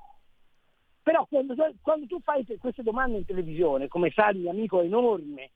[1.05, 5.51] Però quando, quando tu fai queste domande in televisione, come sa il mio amico enorme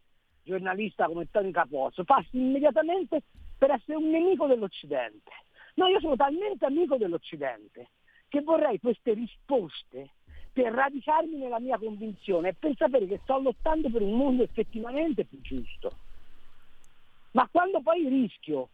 [0.45, 3.23] giornalista come Tony Capozzo, passi immediatamente
[3.59, 5.31] per essere un nemico dell'Occidente.
[5.75, 7.89] No, io sono talmente amico dell'Occidente
[8.29, 10.11] che vorrei queste risposte
[10.53, 15.25] per radicarmi nella mia convinzione e per sapere che sto lottando per un mondo effettivamente
[15.25, 15.93] più giusto.
[17.33, 18.69] Ma quando poi rischio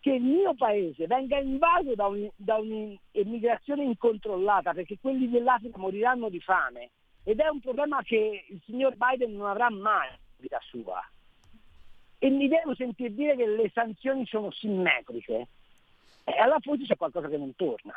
[0.00, 6.28] che il mio paese venga invaso da, un, da un'immigrazione incontrollata perché quelli dell'Africa moriranno
[6.28, 6.90] di fame
[7.24, 11.02] ed è un problema che il signor Biden non avrà mai in vita sua
[12.18, 15.48] e mi devo sentire dire che le sanzioni sono simmetriche,
[16.26, 17.94] e allora forse c'è qualcosa che non torna.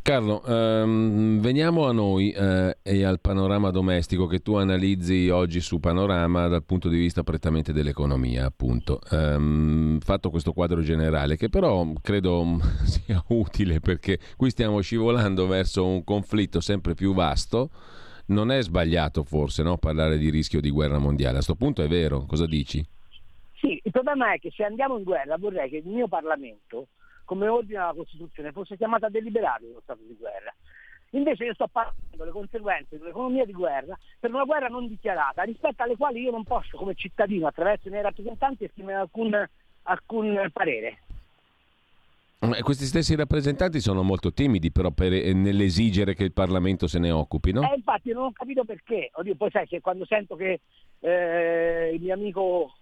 [0.00, 5.80] Carlo, ehm, veniamo a noi eh, e al panorama domestico che tu analizzi oggi su
[5.80, 9.00] Panorama dal punto di vista prettamente dell'economia, appunto.
[9.10, 15.86] Ehm, fatto questo quadro generale, che però credo sia utile perché qui stiamo scivolando verso
[15.86, 17.70] un conflitto sempre più vasto.
[18.26, 21.30] Non è sbagliato forse no, parlare di rischio di guerra mondiale.
[21.30, 22.86] A questo punto è vero, cosa dici?
[23.64, 26.88] Sì, il problema è che se andiamo in guerra vorrei che il mio Parlamento,
[27.24, 30.54] come ordina la Costituzione, fosse chiamato a deliberare lo stato di guerra.
[31.12, 35.82] Invece io sto parlando delle conseguenze dell'economia di guerra per una guerra non dichiarata, rispetto
[35.82, 39.48] alle quali io non posso come cittadino attraverso i miei rappresentanti esprimere alcun,
[39.84, 40.98] alcun parere.
[42.40, 46.98] Eh, questi stessi rappresentanti sono molto timidi però per, eh, nell'esigere che il Parlamento se
[46.98, 47.62] ne occupi, no?
[47.62, 49.08] Eh, infatti non ho capito perché.
[49.14, 50.60] Oddio, poi sai che quando sento che
[51.00, 52.74] eh, il mio amico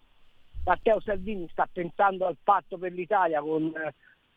[0.64, 3.72] Matteo Salvini sta pensando al patto per l'Italia con,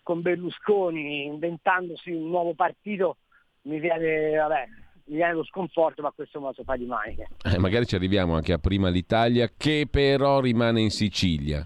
[0.02, 3.18] con Berlusconi, inventandosi un nuovo partito,
[3.64, 4.68] mi viene, vabbè,
[5.06, 7.28] mi viene lo sconforto, ma questo me lo so fare di maniche.
[7.44, 11.66] Eh, magari ci arriviamo anche a prima l'Italia, che però rimane in Sicilia.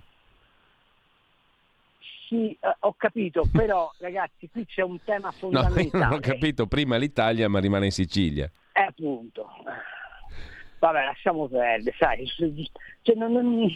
[2.27, 5.89] Sì, eh, ho capito, però ragazzi, qui c'è un tema fondamentale.
[5.91, 8.49] No, non ho capito, prima l'Italia, ma rimane in Sicilia.
[8.73, 9.47] Eh, appunto.
[10.79, 12.25] Vabbè, lasciamo perdere, sai.
[13.01, 13.73] Cioè, non, non,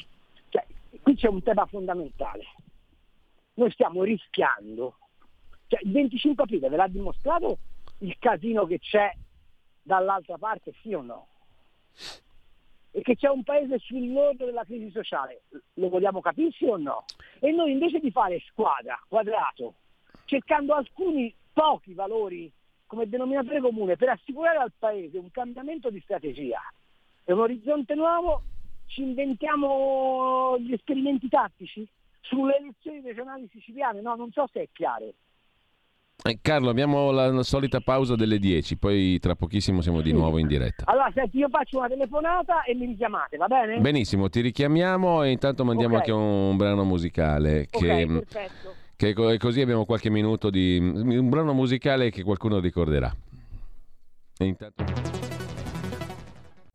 [1.02, 2.44] qui c'è un tema fondamentale.
[3.56, 4.98] Noi stiamo rischiando,
[5.68, 7.58] cioè il 25 aprile ve l'ha dimostrato
[8.00, 9.12] il casino che c'è
[9.82, 11.28] dall'altra parte, sì o no?
[12.92, 17.06] E che c'è un paese sull'orlo della crisi sociale, lo vogliamo capire sì o no?
[17.40, 19.76] E noi invece di fare squadra, quadrato,
[20.26, 22.52] cercando alcuni pochi valori
[22.86, 26.62] come denominatore comune per assicurare al Paese un cambiamento di strategia
[27.24, 28.44] e un orizzonte nuovo,
[28.88, 31.88] ci inventiamo gli esperimenti tattici
[32.22, 35.13] sulle elezioni regionali siciliane, no, non so se è chiaro.
[36.26, 40.48] Eh, Carlo, abbiamo la, solita pausa delle 10, poi tra pochissimo siamo di nuovo in
[40.48, 40.86] diretta.
[40.86, 43.80] Allora, senti, io faccio una telefonata e mi richiamate, va bene?
[43.80, 46.10] Benissimo, ti richiamiamo e intanto mandiamo okay.
[46.10, 47.67] anche un brano musicale.
[47.69, 48.76] Che, okay, perfetto.
[48.96, 53.13] Che così abbiamo qualche minuto di un brano musicale che qualcuno ricorderà.
[54.38, 55.12] E intanto...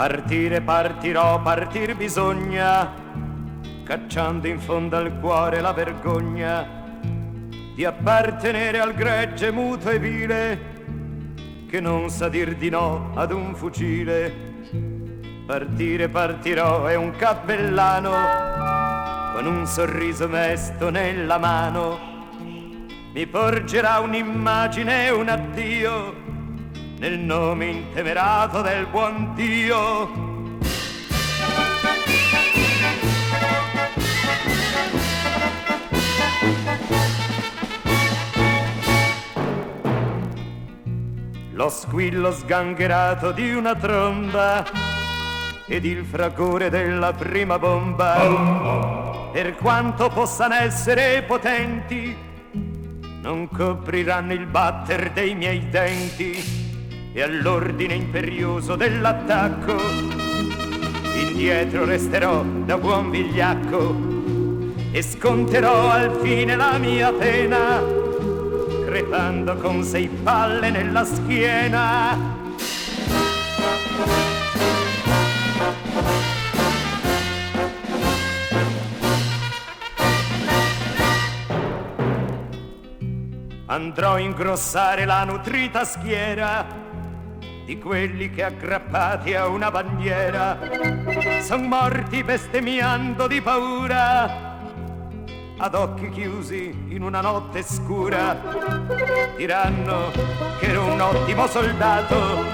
[0.00, 2.90] Partire partirò, partir bisogna,
[3.84, 6.66] cacciando in fondo al cuore la vergogna
[7.74, 10.60] di appartenere al gregge muto e vile
[11.68, 14.32] che non sa dir di no ad un fucile.
[15.44, 18.10] Partire partirò è un cappellano
[19.34, 21.98] con un sorriso mesto nella mano.
[23.12, 26.19] Mi porgerà un'immagine e un addio
[27.00, 30.28] nel nome intemerato del buon Dio.
[41.52, 44.62] Lo squillo sgangherato di una tromba
[45.66, 52.14] ed il fragore della prima bomba, per quanto possano essere potenti,
[53.22, 56.59] non copriranno il batter dei miei denti
[57.12, 59.76] e all'ordine imperioso dell'attacco.
[61.14, 63.94] Indietro resterò da buon vigliacco
[64.92, 68.00] e sconterò al fine la mia pena
[68.90, 72.38] crepando con sei palle nella schiena.
[83.66, 86.79] Andrò a ingrossare la nutrita schiera
[87.70, 90.58] di quelli che aggrappati a una bandiera
[91.40, 94.58] son morti bestemmiando di paura.
[95.56, 98.36] Ad occhi chiusi in una notte scura
[99.36, 100.10] diranno
[100.58, 102.44] che ero un ottimo soldato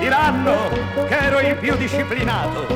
[0.00, 0.68] diranno
[1.06, 2.66] che ero il più disciplinato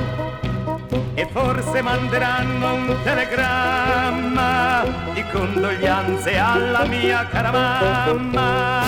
[1.14, 8.78] e forse manderanno un telegramma di condoglianze alla mia cara mamma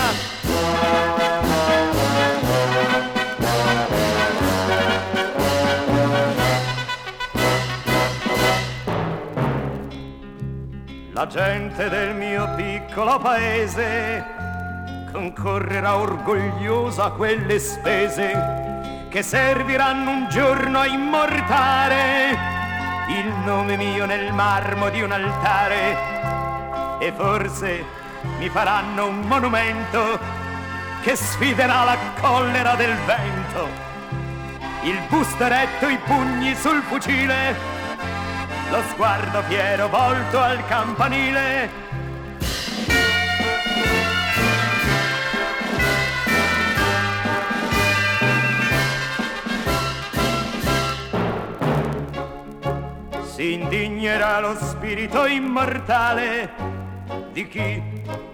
[11.13, 14.23] La gente del mio piccolo paese
[15.11, 22.37] concorrerà orgogliosa a quelle spese che serviranno un giorno a immortare
[23.09, 25.97] il nome mio nel marmo di un altare
[27.01, 27.83] e forse
[28.37, 30.17] mi faranno un monumento
[31.01, 33.67] che sfiderà la collera del vento.
[34.83, 37.70] Il busto eretto, i pugni sul fucile
[38.71, 41.69] lo sguardo fiero volto al campanile.
[53.33, 56.49] Si indignerà lo spirito immortale
[57.33, 57.83] di chi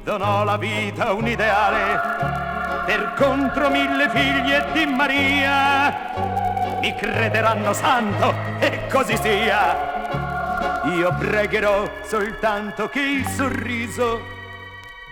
[0.04, 8.34] donò la vita a un ideale per contro mille figlie di Maria mi crederanno santo
[8.60, 9.97] e così sia
[10.96, 14.36] io pregherò soltanto che il sorriso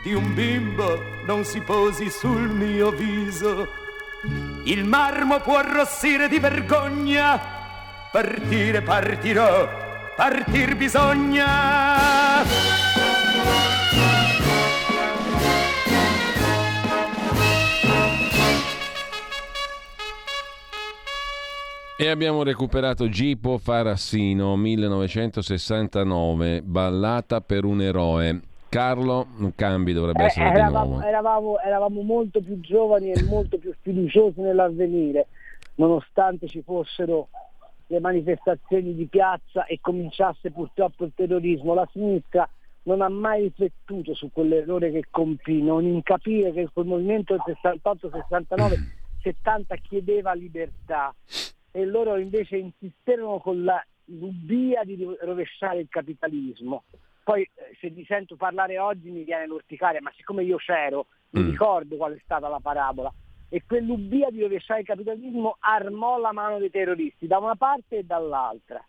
[0.02, 3.68] di un bimbo non si posi sul mio viso.
[4.64, 7.40] Il marmo può arrossire di vergogna,
[8.12, 9.84] partire partirò
[10.16, 12.44] partir bisogna.
[21.98, 28.42] E abbiamo recuperato Gipo Farassino 1969, ballata per un eroe.
[28.68, 31.06] Carlo Cambi dovrebbe Eh, essere di eravamo, nuovo.
[31.06, 35.28] eravamo, eravamo molto più giovani e molto più fiduciosi nell'avvenire,
[35.76, 37.30] nonostante ci fossero
[37.88, 41.74] le manifestazioni di piazza e cominciasse purtroppo il terrorismo.
[41.74, 42.46] La sinistra
[42.84, 47.44] non ha mai riflettuto su quell'errore che compì, non in capire che quel movimento del
[47.46, 48.76] 68, 69,
[49.22, 51.16] 70 chiedeva libertà
[51.76, 56.84] e loro invece insisterono con la l'ubbia di rovesciare il capitalismo.
[57.24, 61.42] Poi eh, se vi sento parlare oggi mi viene l'orticaria, ma siccome io c'ero, mi
[61.42, 61.50] Mm.
[61.50, 63.12] ricordo qual è stata la parabola.
[63.50, 68.04] E quell'ubbia di rovesciare il capitalismo armò la mano dei terroristi da una parte e
[68.04, 68.82] dall'altra.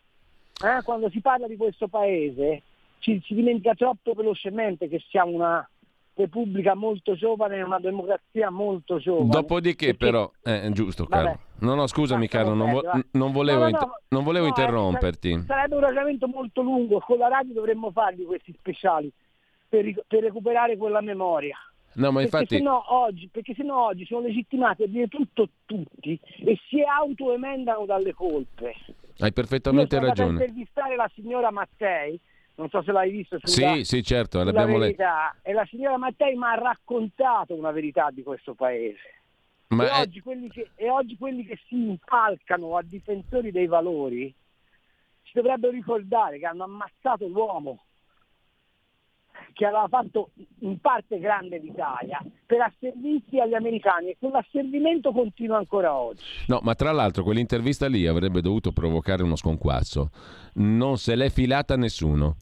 [0.63, 2.61] Eh, Quando si parla di questo paese
[2.99, 5.69] ci, si dimentica troppo velocemente che siamo una
[6.17, 9.29] repubblica molto giovane e una democrazia molto giovane.
[9.29, 11.23] Dopodiché, Perché- però, eh, giusto, Vabbè.
[11.23, 11.39] Carlo.
[11.59, 15.43] No, no, scusami, Carlo, non, vo- non volevo, No, no, no, non volevo eh, interromperti.
[15.45, 19.11] sarebbe un ragionamento molto lungo, con la radio dovremmo farli questi speciali
[19.69, 21.57] per, per recuperare quella memoria.
[21.93, 26.19] No, ma Perché infatti, sennò oggi, perché sennò oggi sono legittimati a dire tutto tutti
[26.45, 28.75] e si autoemendano dalle colpe.
[29.19, 30.31] hai perfettamente Io ragione.
[30.33, 32.19] intervistare la signora Mattei,
[32.57, 34.97] non so se l'hai visto sulla, Sì, sì, certo, sulla l'abbiamo letto.
[34.97, 38.99] verità, e la signora Mattei mi ha raccontato una verità di questo paese.
[39.69, 44.33] e, è- oggi quelli che, e oggi quelli che si impalcano a difensori dei valori
[45.23, 47.81] ci dovrebbero ricordare che hanno ammazzato l'uomo
[49.53, 55.93] che aveva fatto in parte grande l'Italia per asservirsi agli americani e quell'asservimento continua ancora
[55.95, 56.23] oggi.
[56.47, 60.09] No, ma tra l'altro quell'intervista lì avrebbe dovuto provocare uno sconquasso.
[60.55, 62.37] Non se l'è filata nessuno.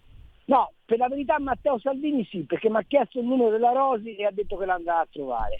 [0.46, 4.16] No, per la verità Matteo Salvini sì, perché mi ha chiesto il numero della Rosi
[4.16, 5.60] e ha detto che l'andrà a trovare.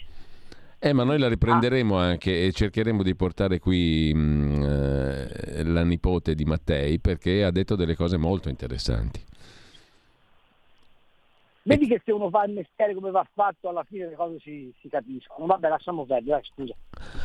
[0.78, 2.02] Eh, ma noi la riprenderemo Ah.
[2.04, 7.74] anche e cercheremo di portare qui mh, eh, la nipote di Mattei perché ha detto
[7.76, 9.20] delle cose molto interessanti.
[11.66, 14.72] Vedi che se uno fa il mestiere come va fatto, alla fine le cose si,
[14.80, 15.46] si capiscono.
[15.46, 16.74] Vabbè, lasciamo perdere, scusa.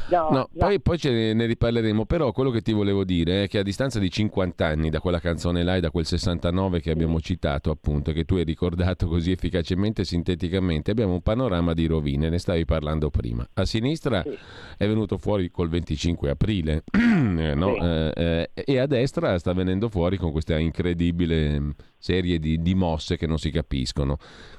[0.10, 0.48] No, va.
[0.58, 3.64] poi, poi ce ne, ne riparleremo, però quello che ti volevo dire è che a
[3.64, 7.70] distanza di 50 anni da quella canzone là e da quel 69 che abbiamo citato
[7.70, 12.40] appunto, che tu hai ricordato così efficacemente e sinteticamente, abbiamo un panorama di rovine, ne
[12.40, 13.48] stavi parlando prima.
[13.54, 14.36] A sinistra Sì.
[14.78, 17.74] è venuto fuori col 25 aprile eh, no?
[17.74, 17.80] Sì.
[17.80, 23.16] Eh, eh, e a destra sta venendo fuori con questa incredibile serie di, di mosse
[23.16, 24.18] che non si capiscono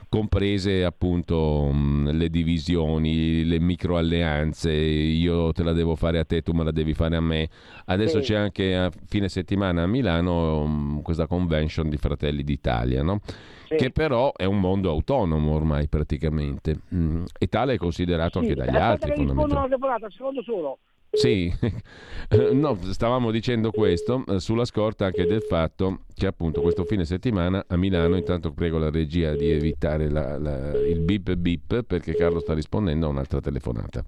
[0.09, 6.53] comprese appunto mh, le divisioni, le microalleanze, io te la devo fare a te, tu
[6.53, 7.49] me la devi fare a me.
[7.87, 8.33] Adesso Sì.
[8.33, 13.21] c'è anche a fine settimana a Milano mh, questa convention di Fratelli d'Italia, no?
[13.69, 13.77] Sì.
[13.77, 18.55] che però è un mondo autonomo ormai praticamente mm, e tale è considerato Sì, anche
[18.55, 20.11] dagli altri fondamentalmente.
[20.11, 20.79] secondo solo.
[21.15, 21.53] Sì,
[22.29, 27.05] Eh, no, stavamo dicendo questo eh, sulla scorta anche del fatto che appunto questo fine
[27.05, 32.15] settimana a Milano, intanto prego la regia di evitare la- la- il bip bip perché
[32.15, 34.03] Carlo sta rispondendo a un'altra telefonata.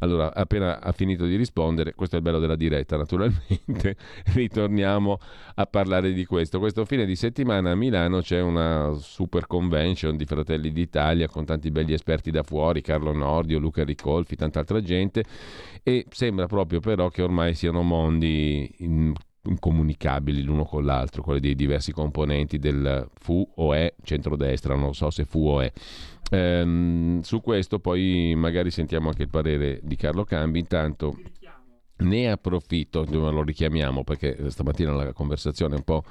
[0.00, 3.96] Allora, appena ha finito di rispondere, questo è il bello della diretta naturalmente,
[4.34, 5.18] ritorniamo
[5.54, 6.58] a parlare di questo.
[6.58, 11.70] Questo fine di settimana a Milano c'è una super convention di Fratelli d'Italia con tanti
[11.70, 15.24] belli esperti da fuori, Carlo Nordio, Luca Ricolfi, tanta altra gente
[15.84, 19.12] e sembra proprio però che ormai siano mondi in-
[19.44, 25.10] incomunicabili l'uno con l'altro, quelli dei diversi componenti del fu o è centrodestra, non so
[25.10, 25.72] se fu o è.
[26.30, 31.16] Ehm, su questo poi magari sentiamo anche il parere di Carlo Cambi, intanto
[31.98, 36.04] ne approfitto, lo richiamiamo perché stamattina la conversazione è un po',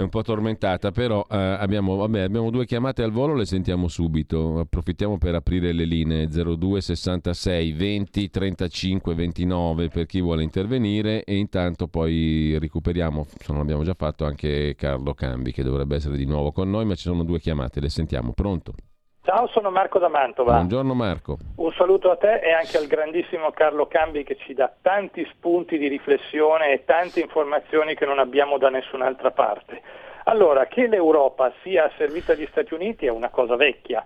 [0.00, 3.88] è un po' tormentata, però eh, abbiamo, vabbè, abbiamo due chiamate al volo, le sentiamo
[3.88, 6.28] subito, approfittiamo per aprire le linee.
[6.28, 11.24] 02 66 20 35 29 per chi vuole intervenire.
[11.24, 16.16] E intanto poi recuperiamo, se non l'abbiamo già fatto, anche Carlo Cambi che dovrebbe essere
[16.16, 18.74] di nuovo con noi, ma ci sono due chiamate, le sentiamo, pronto?
[19.22, 20.54] Ciao, sono Marco da Mantova.
[20.54, 21.36] Buongiorno Marco.
[21.56, 25.76] Un saluto a te e anche al grandissimo Carlo Cambi che ci dà tanti spunti
[25.76, 29.82] di riflessione e tante informazioni che non abbiamo da nessun'altra parte.
[30.24, 34.02] Allora, che l'Europa sia asservita agli Stati Uniti è una cosa vecchia,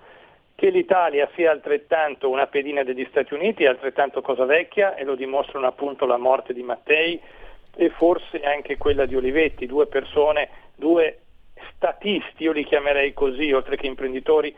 [0.57, 5.15] che l'Italia sia altrettanto una pedina degli Stati Uniti è altrettanto cosa vecchia e lo
[5.15, 7.21] dimostrano appunto la morte di Mattei
[7.77, 11.21] e forse anche quella di Olivetti, due persone, due
[11.77, 14.55] statisti, io li chiamerei così, oltre che imprenditori,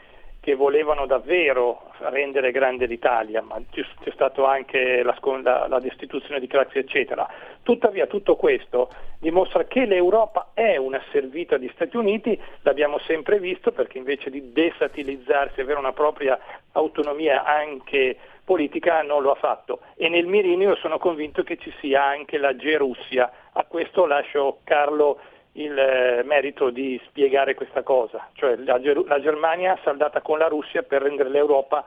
[0.47, 3.83] che volevano davvero rendere grande l'Italia, ma c'è,
[4.13, 7.29] stata anche la, la, la, destituzione di Craxi, eccetera.
[7.65, 8.89] Tuttavia tutto questo
[9.19, 14.53] dimostra che l'Europa è una servita agli Stati Uniti, l'abbiamo sempre visto perché invece di
[14.53, 16.39] desatilizzarsi avere una propria
[16.75, 22.05] autonomia anche politica non lo ha fatto e nel mirino sono convinto che ci sia
[22.05, 23.33] anche la Gerussia.
[23.53, 25.19] A questo lascio Carlo
[25.57, 30.83] il eh, merito di spiegare questa cosa, cioè la, la Germania saldata con la Russia
[30.83, 31.85] per rendere l'Europa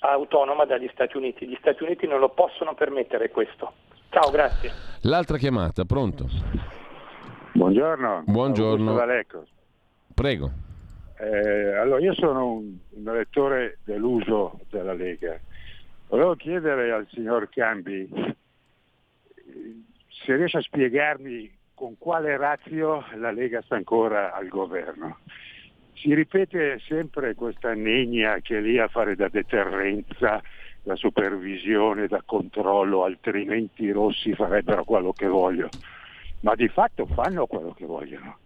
[0.00, 1.46] autonoma dagli Stati Uniti.
[1.46, 3.72] Gli Stati Uniti non lo possono permettere questo.
[4.10, 4.70] Ciao, grazie.
[5.02, 6.26] L'altra chiamata, pronto?
[7.52, 8.24] Buongiorno.
[8.26, 8.96] Buongiorno.
[10.14, 10.50] Prego.
[11.20, 15.38] Eh, allora, io sono un, un elettore deluso della Lega.
[16.08, 18.34] Volevo chiedere al signor Cambi eh,
[20.08, 25.18] se riesce a spiegarmi con quale razio la Lega sta ancora al governo.
[25.94, 30.42] Si ripete sempre questa negna che è lì a fare da deterrenza,
[30.82, 35.70] da supervisione, da controllo, altrimenti i rossi farebbero quello che vogliono.
[36.40, 38.38] Ma di fatto fanno quello che vogliono.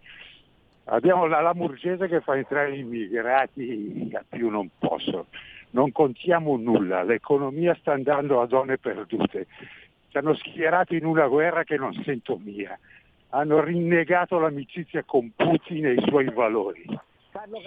[0.85, 5.25] Abbiamo la Lamurgese che fa entrare gli immigrati a più non posso.
[5.71, 9.47] Non contiamo nulla, l'economia sta andando a zone perdute.
[10.09, 12.77] Ci hanno schierato in una guerra che non sento mia
[13.33, 16.85] hanno rinnegato l'amicizia con Putin e i suoi valori.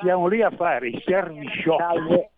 [0.00, 2.28] Siamo lì a fare i servi shock.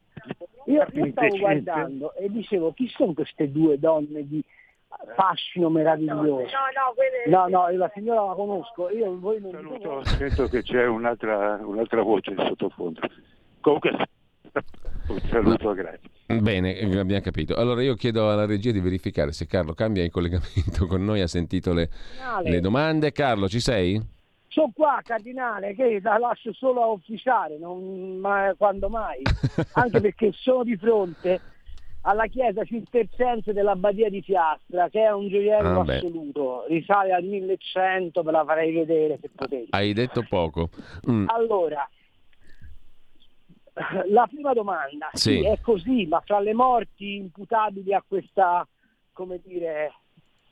[0.64, 4.42] Io, io stavo guardando e dicevo chi sono queste due donne di
[5.14, 6.24] fascino meraviglioso.
[6.24, 7.26] No, no, quelle...
[7.26, 12.02] no, no, la signora la conosco, io voi non Saluto, sento che c'è un'altra, un'altra
[12.02, 13.00] voce in sottofondo.
[13.60, 13.90] Comunque
[15.08, 16.08] un saluto, grazie.
[16.40, 17.54] Bene, abbiamo capito.
[17.54, 21.26] Allora io chiedo alla regia di verificare se Carlo cambia in collegamento con noi, ha
[21.26, 21.88] sentito le,
[22.44, 23.12] le domande.
[23.12, 24.00] Carlo, ci sei?
[24.48, 29.22] Sono qua, Cardinale, che la lascio solo a ufficiare, non, ma, quando mai.
[29.74, 31.40] Anche perché sono di fronte
[32.02, 38.22] alla chiesa cistercense dell'abbadia di Fiastra, che è un gioiello ah, assoluto, risale al 1100,
[38.22, 39.66] ve la farei vedere se potete.
[39.70, 40.70] Hai detto poco.
[41.10, 41.26] Mm.
[41.28, 41.88] Allora,
[44.08, 45.38] la prima domanda, sì.
[45.38, 45.44] sì.
[45.44, 48.66] è così, ma fra le morti imputabili a questa,
[49.12, 49.92] come dire,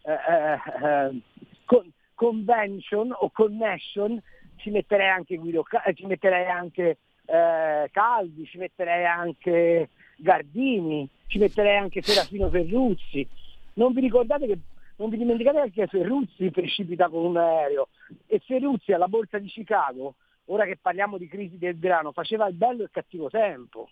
[0.02, 1.20] eh, eh, eh
[1.64, 4.20] con, convention o connection,
[4.56, 5.64] ci metterei anche Guido,
[5.94, 13.28] ci metterei anche eh, Calvi, ci metterei anche Gardini, ci metterei anche Serafino Ferruzzi.
[13.74, 14.58] Non vi ricordate che
[14.96, 17.88] non vi dimenticate che Ferruzzi precipita con un aereo
[18.26, 20.14] e Ferruzzi alla borsa di Chicago
[20.46, 23.88] ora che parliamo di crisi del grano, faceva il bello e il cattivo tempo.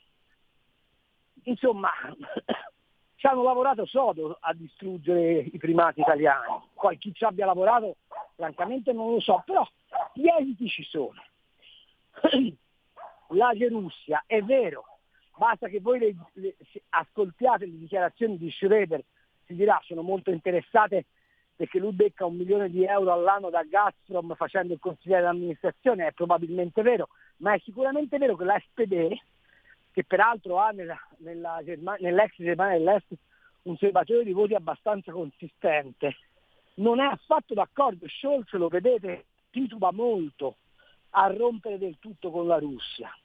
[1.44, 1.90] Insomma,
[3.16, 6.62] ci hanno lavorato sodo a distruggere i primati italiani.
[6.74, 7.96] Poi ci abbia lavorato,
[8.34, 9.66] francamente non lo so, però
[10.12, 11.22] gli esiti ci sono.
[13.28, 14.84] La Gerussia, è vero,
[15.36, 16.56] basta che voi le, le,
[16.90, 19.02] ascoltiate le dichiarazioni di Schroeder,
[19.46, 21.06] si dirà sono molto interessate
[21.56, 26.12] perché lui becca un milione di euro all'anno da Gazprom facendo il consigliere d'amministrazione, è
[26.12, 29.16] probabilmente vero, ma è sicuramente vero che la SPD,
[29.92, 33.14] che peraltro ha nella, nella Germania, nell'ex Germania dell'Est
[33.62, 36.16] un serbatoio di voti abbastanza consistente,
[36.74, 40.56] non è affatto d'accordo, Scholz lo vedete tituba molto
[41.10, 43.16] a rompere del tutto con la Russia.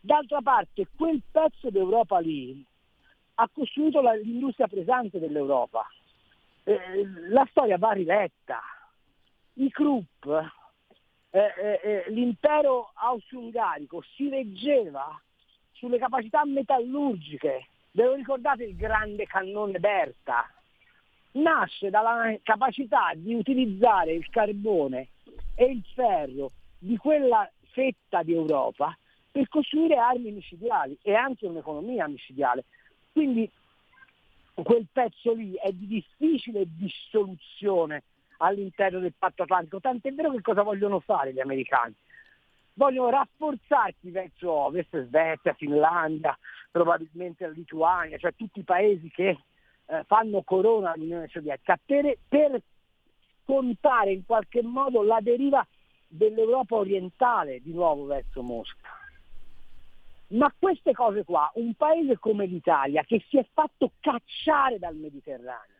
[0.00, 2.64] D'altra parte quel pezzo d'Europa lì
[3.34, 5.86] ha costruito la, l'industria pesante dell'Europa,
[6.74, 8.60] eh, la storia va riletta.
[9.54, 10.26] I Krupp,
[11.30, 15.20] eh, eh, eh, l'impero austro-ungarico si reggeva
[15.72, 17.66] sulle capacità metallurgiche.
[17.92, 20.48] Ve lo ricordate il grande cannone Berta?
[21.32, 25.08] Nasce dalla capacità di utilizzare il carbone
[25.54, 28.96] e il ferro di quella fetta di Europa
[29.30, 32.64] per costruire armi micidiali e anche un'economia micidiale.
[33.12, 33.48] Quindi
[34.62, 38.02] quel pezzo lì è di difficile dissoluzione
[38.38, 41.94] all'interno del patto atlantico, tant'è vero che cosa vogliono fare gli americani?
[42.74, 46.36] Vogliono rafforzarsi verso ovest, Svezia, Finlandia,
[46.70, 49.38] probabilmente la Lituania, cioè tutti i paesi che
[49.86, 52.62] eh, fanno corona all'Unione Sovietica, per, per
[53.44, 55.66] contare in qualche modo la deriva
[56.06, 58.99] dell'Europa orientale di nuovo verso Mosca.
[60.30, 65.78] Ma queste cose qua, un paese come l'Italia che si è fatto cacciare dal Mediterraneo,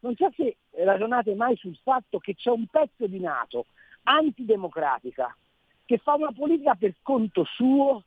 [0.00, 3.66] non so se ragionate mai sul fatto che c'è un pezzo di Nato
[4.02, 5.34] antidemocratica
[5.86, 8.04] che fa una politica per conto suo,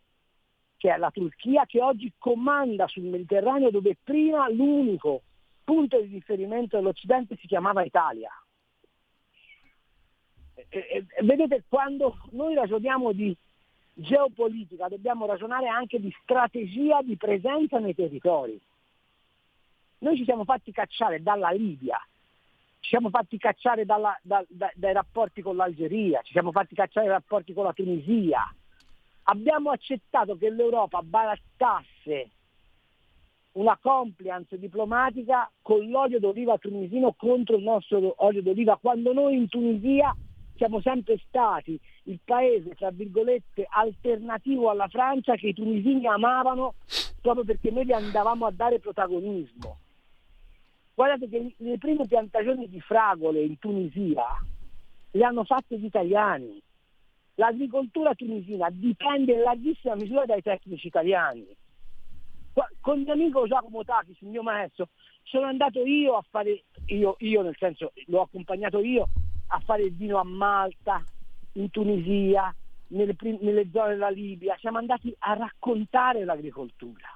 [0.77, 5.23] che è la Turchia, che oggi comanda sul Mediterraneo dove prima l'unico
[5.63, 8.31] punto di riferimento dell'Occidente si chiamava Italia.
[10.53, 13.35] E, e, vedete, quando noi ragioniamo di
[13.99, 18.59] geopolitica dobbiamo ragionare anche di strategia di presenza nei territori.
[19.99, 21.99] Noi ci siamo fatti cacciare dalla Libia,
[22.79, 27.07] ci siamo fatti cacciare dalla, da, da, dai rapporti con l'Algeria, ci siamo fatti cacciare
[27.07, 28.53] dai rapporti con la Tunisia.
[29.23, 32.29] Abbiamo accettato che l'Europa barattasse
[33.51, 39.49] una compliance diplomatica con l'olio d'oliva tunisino contro il nostro olio d'oliva, quando noi in
[39.49, 40.15] Tunisia
[40.59, 46.75] siamo sempre stati il paese, tra virgolette, alternativo alla Francia che i tunisini amavano
[47.21, 49.77] proprio perché noi gli andavamo a dare protagonismo.
[50.93, 54.25] Guardate che le prime piantagioni di fragole in Tunisia
[55.11, 56.61] le hanno fatte gli italiani.
[57.35, 61.47] L'agricoltura tunisina dipende in larghissima misura dai tecnici italiani.
[62.81, 64.89] Con mio amico Giacomo Takis, il mio maestro,
[65.23, 69.07] sono andato io a fare, io, io nel senso l'ho accompagnato io
[69.49, 71.03] a fare il vino a Malta,
[71.53, 72.53] in Tunisia,
[72.87, 77.07] nelle, nelle zone della Libia, siamo andati a raccontare l'agricoltura.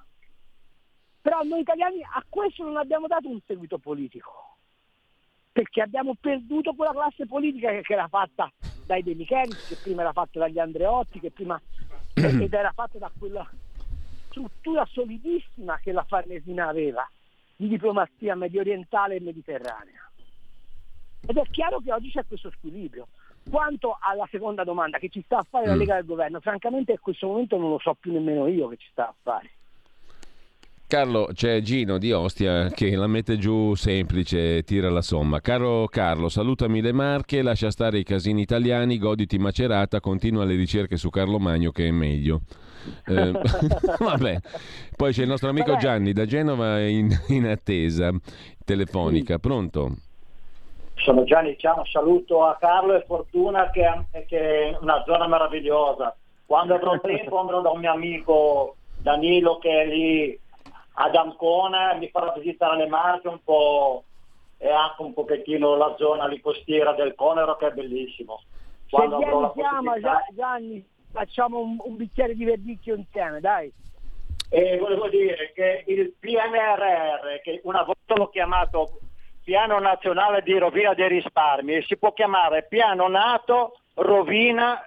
[1.21, 4.57] Però noi italiani a questo non abbiamo dato un seguito politico,
[5.51, 8.51] perché abbiamo perduto quella classe politica che, che era fatta
[8.85, 11.59] dai De Michelis, che prima era fatta dagli Andreotti, che prima
[12.13, 13.47] ed era fatta da quella
[14.27, 17.07] struttura solidissima che la Farnesina aveva
[17.55, 20.11] di diplomazia medio orientale e mediterranea.
[21.25, 23.07] Ed è chiaro che oggi c'è questo squilibrio.
[23.49, 25.79] Quanto alla seconda domanda che ci sta a fare la mm.
[25.79, 28.87] Lega del Governo, francamente in questo momento non lo so più nemmeno io che ci
[28.91, 29.51] sta a fare.
[30.93, 35.41] Carlo, c'è Gino di Ostia che la mette giù semplice, tira la somma.
[35.41, 40.97] Caro Carlo, salutami le Marche, lascia stare i casini italiani, goditi Macerata, continua le ricerche
[40.97, 42.41] su Carlo Magno che è meglio.
[43.07, 43.31] Eh,
[43.97, 44.39] vabbè,
[44.95, 48.13] poi c'è il nostro amico Gianni da Genova in, in attesa
[48.63, 49.39] telefonica.
[49.39, 49.95] Pronto?
[50.95, 53.85] Sono Gianni, ciao, saluto a Carlo e Fortuna che,
[54.27, 56.15] che è una zona meravigliosa.
[56.45, 60.39] Quando avrò tempo andrò da un mio amico Danilo che è lì
[60.93, 64.03] ad Ancona, mi farà visitare le Marche un po'
[64.57, 68.41] e anche un pochettino la zona lì costiera del Conero che è bellissimo.
[68.89, 69.93] Quando Se vieni chiama
[70.33, 73.71] Gianni, facciamo un, un, bicchiere di verdicchio insieme, dai.
[74.49, 78.99] E volevo dire che il PNRR, che una volta l'ho chiamato
[79.43, 84.81] piano nazionale di rovina dei risparmi si può chiamare piano nato rovina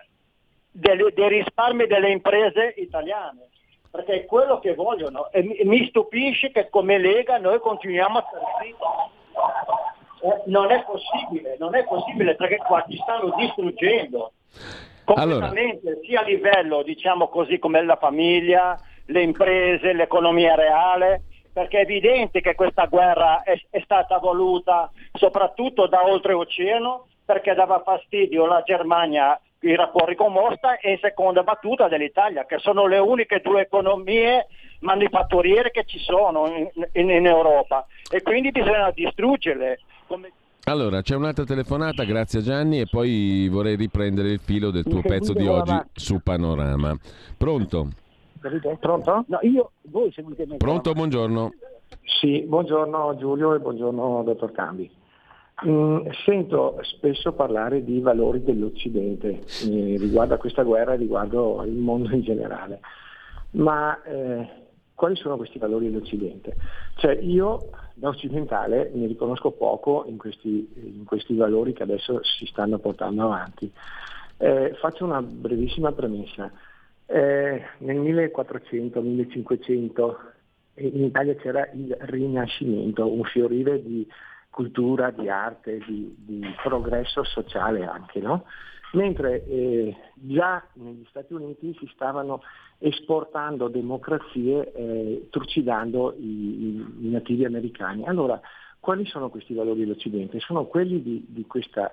[0.71, 3.49] dei, dei risparmi delle imprese italiane
[3.91, 8.75] perché è quello che vogliono e mi stupisce che come Lega noi continuiamo a stare
[10.23, 14.33] eh, non è possibile, non è possibile perché qua ci stanno distruggendo
[15.05, 16.03] completamente allora.
[16.03, 21.23] sia a livello diciamo così come la famiglia, le imprese, l'economia reale
[21.57, 27.81] perché è evidente che questa guerra è, è stata voluta soprattutto da oltreoceano perché dava
[27.83, 32.99] fastidio alla Germania i rapporti con Mosca e in seconda battuta dell'Italia, che sono le
[32.99, 34.49] uniche due economie
[34.81, 39.81] manifatturiere che ci sono in, in, in Europa e quindi bisogna distruggerle.
[40.09, 40.33] Come...
[40.65, 45.33] Allora, c'è un'altra telefonata, grazie Gianni, e poi vorrei riprendere il filo del tuo pezzo
[45.33, 46.95] di oggi su Panorama.
[47.35, 47.89] Pronto?
[48.79, 49.25] Pronto?
[49.29, 50.57] No, io, voi seguite me.
[50.57, 51.53] Pronto, buongiorno.
[52.21, 54.91] Sì, buongiorno Giulio e buongiorno dottor Cambi.
[55.67, 61.73] Mm, sento spesso parlare di valori dell'Occidente eh, riguardo a questa guerra e riguardo il
[61.73, 62.81] mondo in generale,
[63.53, 64.49] ma eh,
[64.95, 66.57] quali sono questi valori dell'Occidente?
[66.97, 72.45] Cioè io da occidentale ne riconosco poco in questi, in questi valori che adesso si
[72.45, 73.73] stanno portando avanti.
[74.37, 76.53] Eh, faccio una brevissima premessa.
[77.07, 80.35] Eh, nel 1400-1500
[80.79, 84.07] in Italia c'era il Rinascimento, un fiorire di
[84.51, 88.45] cultura, di arte, di, di progresso sociale anche, no?
[88.93, 92.43] mentre eh, già negli Stati Uniti si stavano
[92.79, 98.07] esportando democrazie eh, trucidando i, i, nativi americani.
[98.07, 98.41] Allora,
[98.81, 100.41] quali sono questi valori dell'Occidente?
[100.41, 101.93] Sono quelli di, di, questa,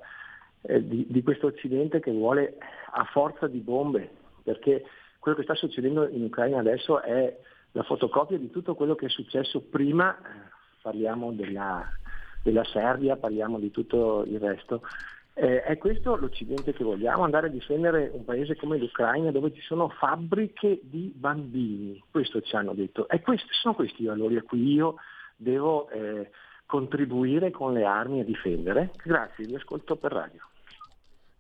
[0.62, 2.58] eh, di questo Occidente che vuole
[2.92, 4.10] a forza di bombe,
[4.44, 4.86] perché
[5.24, 7.34] quello che sta succedendo in Ucraina adesso è
[7.72, 10.18] la fotocopia di tutto quello che è successo prima,
[10.82, 11.82] parliamo della,
[12.44, 14.82] della Serbia, parliamo di tutto il resto.
[15.34, 17.24] Eh, è questo l'Occidente che vogliamo?
[17.24, 22.04] Andare a difendere un paese come l'Ucraina dove ci sono fabbriche di bambini?
[22.12, 23.08] Questo ci hanno detto.
[23.08, 24.96] E questi, sono questi i valori a cui io
[25.38, 26.32] devo eh,
[26.66, 28.92] contribuire con le armi a difendere?
[29.02, 30.42] Grazie, vi ascolto per radio.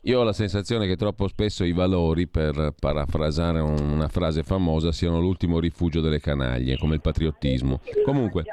[0.06, 5.22] Io ho la sensazione che troppo spesso i valori, per parafrasare una frase famosa, siano
[5.22, 7.80] l'ultimo rifugio delle canaglie, come il patriottismo.
[8.04, 8.43] Comunque,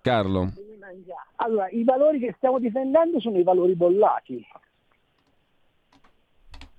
[0.00, 0.52] Carlo.
[1.36, 4.44] Allora, i valori che stiamo difendendo sono i valori bollati.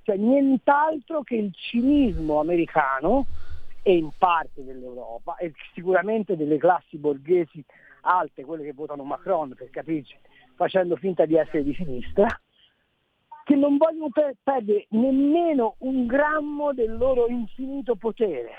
[0.04, 3.26] Questo è nient'altro che il cinismo americano
[3.84, 7.64] e in parte dell'Europa e sicuramente delle classi borghesi
[8.02, 10.18] alte, quelle che votano Macron per capirci,
[10.56, 12.28] facendo finta di essere di sinistra,
[13.50, 18.52] che non vogliono per- perdere nemmeno un grammo del loro infinito potere.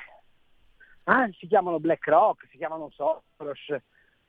[1.05, 1.33] Eh?
[1.39, 3.83] Si chiamano BlackRock, si chiamano Soros,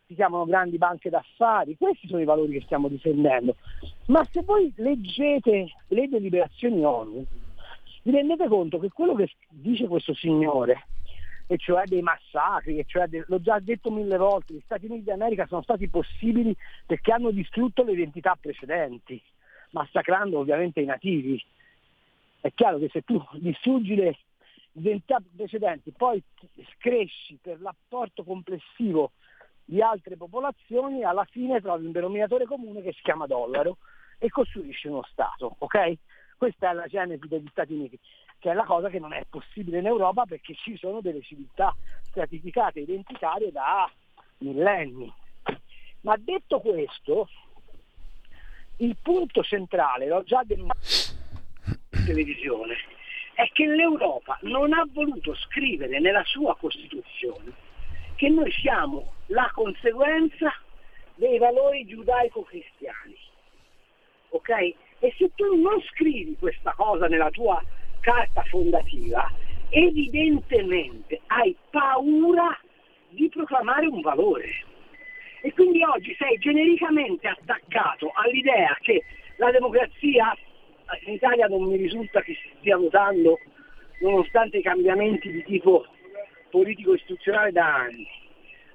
[0.06, 3.56] si chiamano grandi banche d'affari, questi sono i valori che stiamo difendendo.
[4.06, 7.26] Ma se voi leggete le deliberazioni ONU,
[8.04, 10.86] vi rendete conto che quello che dice questo signore,
[11.48, 15.06] e cioè dei massacri, e cioè de- l'ho già detto mille volte, gli Stati Uniti
[15.06, 16.56] d'America sono stati possibili
[16.86, 19.20] perché hanno distrutto le identità precedenti
[19.72, 21.44] massacrando ovviamente i nativi.
[22.40, 24.18] È chiaro che se tu distruggi le
[24.74, 26.22] identità precedenti, poi
[26.78, 29.12] cresci per l'apporto complessivo
[29.64, 33.78] di altre popolazioni, alla fine trovi un denominatore comune che si chiama dollaro
[34.18, 35.56] e costruisci uno Stato.
[35.60, 35.94] ok?
[36.38, 38.00] Questa è la genesi degli Stati Uniti,
[38.40, 41.76] che è la cosa che non è possibile in Europa perché ci sono delle civiltà
[42.10, 43.90] stratificate identitarie da
[44.40, 45.14] millenni.
[46.02, 47.30] Ma detto questo,
[48.82, 50.68] il punto centrale, l'ho già detto
[51.92, 52.76] in televisione,
[53.34, 57.70] è che l'Europa non ha voluto scrivere nella sua Costituzione
[58.16, 60.54] che noi siamo la conseguenza
[61.16, 63.18] dei valori giudaico-cristiani.
[64.30, 64.50] Ok?
[65.00, 67.64] E se tu non scrivi questa cosa nella tua
[68.00, 69.28] carta fondativa,
[69.70, 72.60] evidentemente hai paura
[73.10, 74.66] di proclamare un valore.
[75.42, 79.04] E quindi oggi sei genericamente attaccato all'idea che
[79.38, 80.36] la democrazia
[81.06, 83.40] in Italia non mi risulta che si stia votando
[84.02, 85.86] nonostante i cambiamenti di tipo
[86.50, 88.08] politico-istituzionale da anni.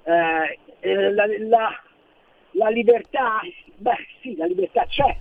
[0.03, 1.81] Eh, eh, la, la,
[2.51, 3.41] la, libertà,
[3.77, 5.15] beh sì, la libertà c'è,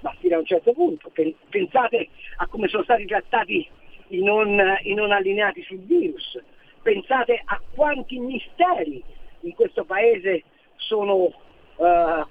[0.00, 1.10] ma fino a un certo punto.
[1.48, 3.66] Pensate a come sono stati trattati
[4.08, 6.38] i non, i non allineati sul virus,
[6.82, 9.02] pensate a quanti misteri
[9.42, 10.42] in questo paese
[10.80, 11.32] sono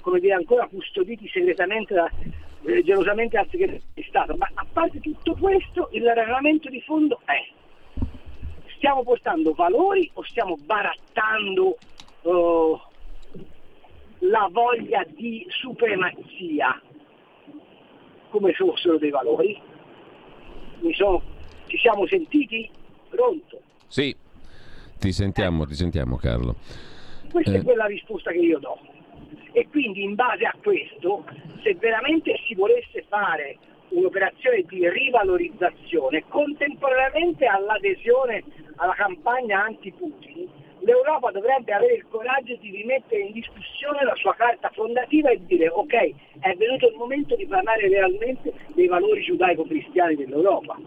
[0.01, 2.07] come dire, ancora custoditi segretamente, da,
[2.65, 4.35] eh, gelosamente dal segretario di Stato.
[4.35, 7.47] Ma a parte tutto questo, il ragionamento di fondo è
[8.75, 11.77] stiamo portando valori o stiamo barattando
[12.21, 12.79] uh,
[14.19, 16.81] la voglia di supremazia
[18.29, 19.59] come se fossero dei valori?
[20.93, 21.21] Sono,
[21.67, 22.69] ci siamo sentiti?
[23.09, 23.61] Pronto?
[23.87, 24.15] Sì,
[24.97, 26.55] ti sentiamo, ti sentiamo Carlo.
[27.31, 27.59] Questa eh.
[27.59, 28.77] è quella risposta che io do.
[29.51, 31.25] E quindi in base a questo,
[31.63, 33.57] se veramente si volesse fare
[33.89, 38.43] un'operazione di rivalorizzazione contemporaneamente all'adesione
[38.75, 40.47] alla campagna anti-Putin,
[40.81, 45.69] l'Europa dovrebbe avere il coraggio di rimettere in discussione la sua carta fondativa e dire
[45.69, 50.77] ok, è venuto il momento di parlare realmente dei valori giudaico-cristiani dell'Europa.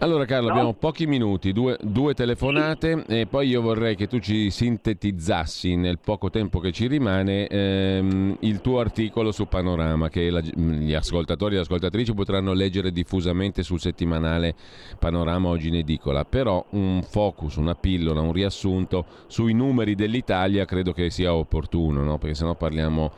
[0.00, 0.52] Allora Carlo, no?
[0.52, 5.98] abbiamo pochi minuti, due, due, telefonate e poi io vorrei che tu ci sintetizzassi nel
[5.98, 11.54] poco tempo che ci rimane ehm, il tuo articolo su Panorama che la, gli ascoltatori
[11.54, 14.54] e le ascoltatrici potranno leggere diffusamente sul settimanale
[15.00, 20.92] Panorama oggi in edicola, però un focus, una pillola, un riassunto sui numeri dell'Italia credo
[20.92, 22.18] che sia opportuno, no?
[22.18, 23.10] perché sennò parliamo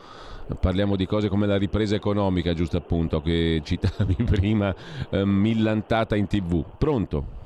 [0.58, 4.74] parliamo di cose come la ripresa economica, giusto appunto, che citavi prima,
[5.10, 6.64] eh, millantata in tv.
[6.78, 7.38] Pronto?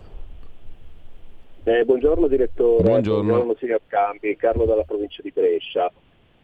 [1.64, 3.22] Eh, buongiorno direttore, buongiorno.
[3.22, 5.90] buongiorno signor Campi, Carlo dalla provincia di Brescia.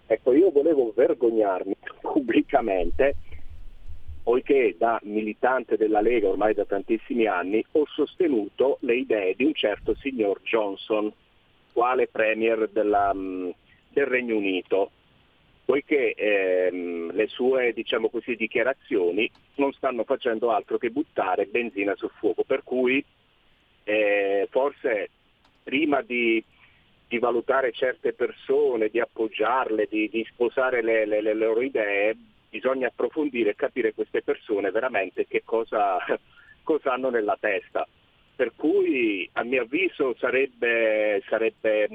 [0.06, 3.16] Ecco, io volevo vergognarmi pubblicamente,
[4.22, 9.54] poiché da militante della Lega ormai da tantissimi anni ho sostenuto le idee di un
[9.54, 11.12] certo signor Johnson,
[11.72, 13.50] quale premier della, mm,
[13.90, 14.90] del Regno Unito
[15.70, 22.10] poiché ehm, le sue diciamo così, dichiarazioni non stanno facendo altro che buttare benzina sul
[22.18, 23.04] fuoco, per cui
[23.84, 25.10] eh, forse
[25.62, 26.42] prima di,
[27.06, 32.16] di, valutare certe persone, di appoggiarle, di, di sposare le, le, le, loro idee,
[32.48, 35.98] bisogna approfondire e capire queste persone veramente che cosa,
[36.64, 37.86] cosa hanno nella testa.
[38.34, 41.88] Per cui a mio avviso sarebbe, sarebbe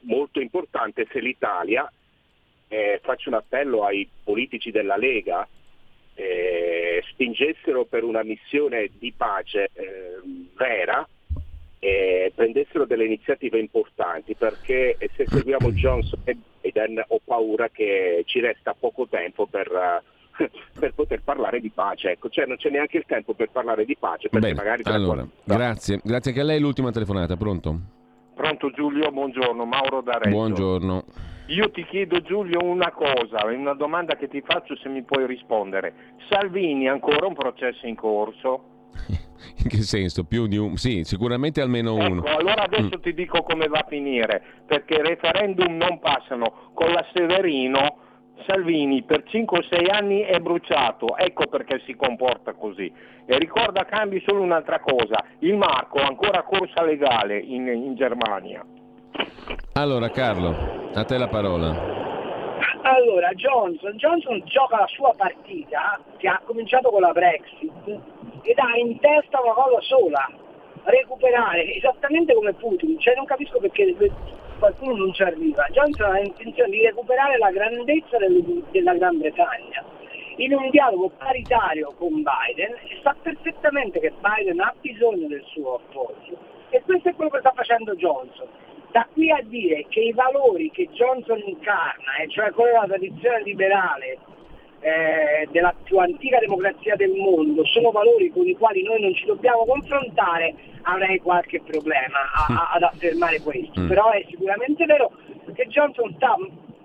[0.00, 1.88] molto importante se l'Italia
[2.68, 5.46] eh, faccio un appello ai politici della Lega,
[6.14, 10.20] eh, spingessero per una missione di pace eh,
[10.56, 11.06] vera
[11.80, 18.40] e prendessero delle iniziative importanti perché se seguiamo Johnson e Biden ho paura che ci
[18.40, 20.02] resta poco tempo per,
[20.78, 22.10] per poter parlare di pace.
[22.10, 24.28] Ecco, cioè non c'è neanche il tempo per parlare di pace.
[24.28, 24.50] Bene,
[24.82, 25.30] allora, quando...
[25.44, 26.00] grazie.
[26.02, 26.60] grazie anche a lei.
[26.60, 27.80] L'ultima telefonata, pronto?
[28.34, 29.64] Pronto Giulio, buongiorno.
[29.64, 30.30] Mauro da Reggio.
[30.30, 31.04] Buongiorno.
[31.48, 36.14] Io ti chiedo Giulio una cosa, una domanda che ti faccio se mi puoi rispondere.
[36.28, 38.64] Salvini ha ancora un processo in corso?
[39.62, 40.24] In che senso?
[40.24, 40.76] Più di un...
[40.76, 42.24] Sì, sicuramente almeno uno.
[42.24, 43.00] Ecco, allora adesso Mm.
[43.02, 46.70] ti dico come va a finire, perché i referendum non passano.
[46.74, 47.98] Con la Severino
[48.46, 52.92] Salvini per 5 o 6 anni è bruciato, ecco perché si comporta così.
[53.26, 58.64] E ricorda Cambi solo un'altra cosa, il Marco ha ancora corsa legale in, in Germania.
[59.74, 61.96] Allora Carlo, a te la parola.
[62.82, 67.70] Allora, Johnson, Johnson gioca la sua partita che ha cominciato con la Brexit
[68.42, 70.26] ed ha in testa una cosa sola,
[70.84, 73.94] recuperare, esattamente come Putin, cioè non capisco perché
[74.58, 75.66] qualcuno non ci arriva.
[75.70, 79.84] Johnson ha intenzione di recuperare la grandezza del- della Gran Bretagna
[80.36, 85.74] in un dialogo paritario con Biden e sa perfettamente che Biden ha bisogno del suo
[85.74, 86.36] appoggio
[86.70, 88.46] e questo è quello che sta facendo Johnson.
[88.90, 93.42] Da qui a dire che i valori che Johnson incarna, e cioè quello della tradizione
[93.42, 94.18] liberale,
[94.80, 99.26] eh, della più antica democrazia del mondo, sono valori con i quali noi non ci
[99.26, 103.80] dobbiamo confrontare, avrei qualche problema a- a- ad affermare questo.
[103.80, 103.88] Mm.
[103.88, 105.10] Però è sicuramente vero
[105.54, 106.36] che Johnson sta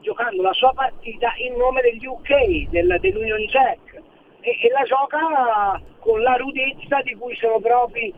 [0.02, 4.02] giocando la sua partita in nome degli UK, del- dell'Union Jack,
[4.42, 8.12] e, e la gioca con la rudezza di cui sono propri,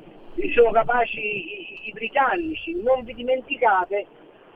[0.56, 2.74] sono capaci i, britannici.
[2.82, 4.06] Non vi dimenticate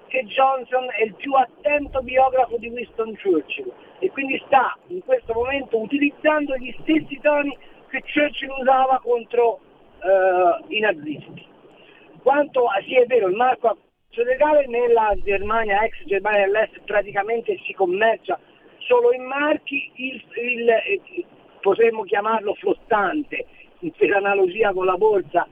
[0.07, 5.33] che Johnson è il più attento biografo di Winston Churchill e quindi sta in questo
[5.33, 7.55] momento utilizzando gli stessi toni
[7.89, 9.59] che Churchill usava contro
[10.01, 11.45] eh, i nazisti.
[12.21, 13.77] Quanto a sì è vero, il marco
[14.23, 18.37] legale nella Germania, ex Germania dell'Est, praticamente si commercia
[18.79, 21.25] solo in marchi, il, il- eh,
[21.61, 23.45] potremmo chiamarlo flottante,
[23.95, 25.47] per analogia con la borsa,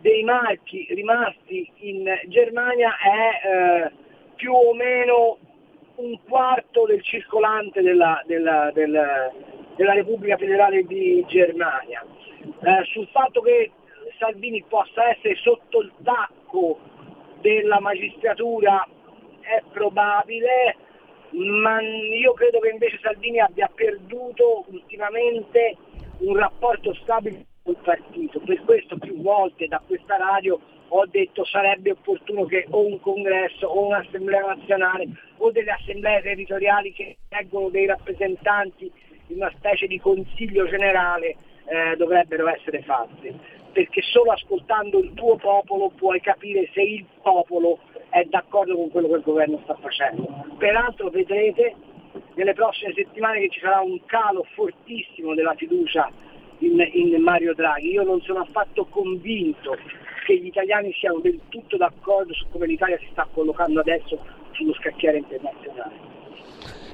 [0.00, 3.90] dei marchi rimasti in Germania è eh,
[4.34, 5.38] più o meno
[5.96, 9.30] un quarto del circolante della, della- della-
[9.76, 12.04] della Repubblica Federale di Germania.
[12.42, 13.70] Eh, sul fatto che
[14.18, 16.78] Salvini possa essere sotto il tacco
[17.40, 18.86] della magistratura
[19.40, 20.76] è probabile,
[21.30, 25.76] ma io credo che invece Salvini abbia perduto ultimamente
[26.18, 28.40] un rapporto stabile col partito.
[28.40, 30.58] Per questo più volte da questa radio
[30.88, 36.92] ho detto sarebbe opportuno che o un congresso o un'assemblea nazionale o delle assemblee territoriali
[36.92, 38.90] che eleggono dei rappresentanti
[39.28, 43.32] in una specie di consiglio generale eh, dovrebbero essere fatte,
[43.72, 49.06] perché solo ascoltando il tuo popolo puoi capire se il popolo è d'accordo con quello
[49.06, 50.26] che il governo sta facendo.
[50.58, 51.76] Peraltro vedrete
[52.34, 56.10] nelle prossime settimane che ci sarà un calo fortissimo della fiducia
[56.60, 57.90] in, in Mario Draghi.
[57.90, 59.76] Io non sono affatto convinto
[60.24, 64.18] che gli italiani siano del tutto d'accordo su come l'Italia si sta collocando adesso
[64.52, 66.08] sullo scacchiere internazionale.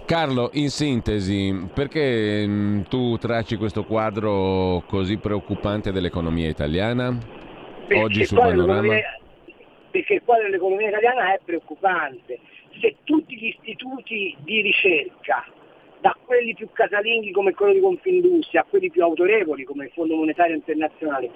[0.05, 7.17] Carlo, in sintesi, perché mm, tu tracci questo quadro così preoccupante dell'economia italiana?
[7.91, 8.95] Oggi sul panorama?
[9.97, 12.39] perché il quadro dell'economia italiana è preoccupante.
[12.81, 15.45] Se tutti gli istituti di ricerca,
[16.07, 20.15] da quelli più casalinghi come quello di Confindustria a quelli più autorevoli come il Fondo
[20.15, 21.29] Monetario Internazionale,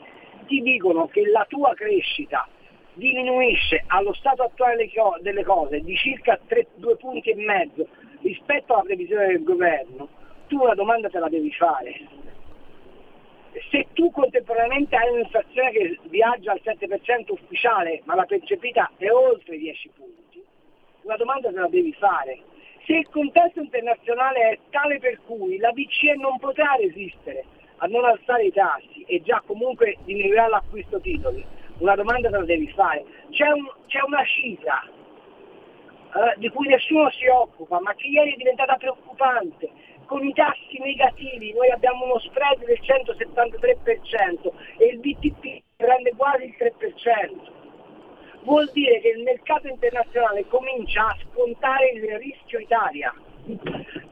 [0.47, 2.47] ti dicono che la tua crescita
[2.95, 6.39] diminuisce allo stato attuale delle co- delle cose di circa
[6.77, 7.89] 2 punti e mezzo
[8.21, 10.09] rispetto alla previsione del governo,
[10.47, 12.07] tu una domanda te la devi fare.
[13.71, 19.57] Se tu contemporaneamente hai un'inflazione che viaggia al 7% ufficiale, ma la percepita è oltre
[19.57, 20.45] i 10 punti,
[21.03, 22.39] una domanda te la devi fare.
[22.91, 27.45] Se il contesto internazionale è tale per cui la BCE non potrà resistere
[27.77, 31.47] a non alzare i tassi e già comunque diminuirà l'acquisto titoli,
[31.79, 33.05] una domanda te la devi fare.
[33.31, 38.37] C'è, un- c'è una cifra eh, di cui nessuno si occupa, ma che ieri è
[38.37, 39.71] diventata preoccupante.
[40.07, 46.43] Con i tassi negativi noi abbiamo uno spread del 173% e il BTP prende quasi
[46.47, 47.60] il 3%.
[48.43, 53.15] Vuol dire che il mercato internazionale comincia a scontare il rischio Italia.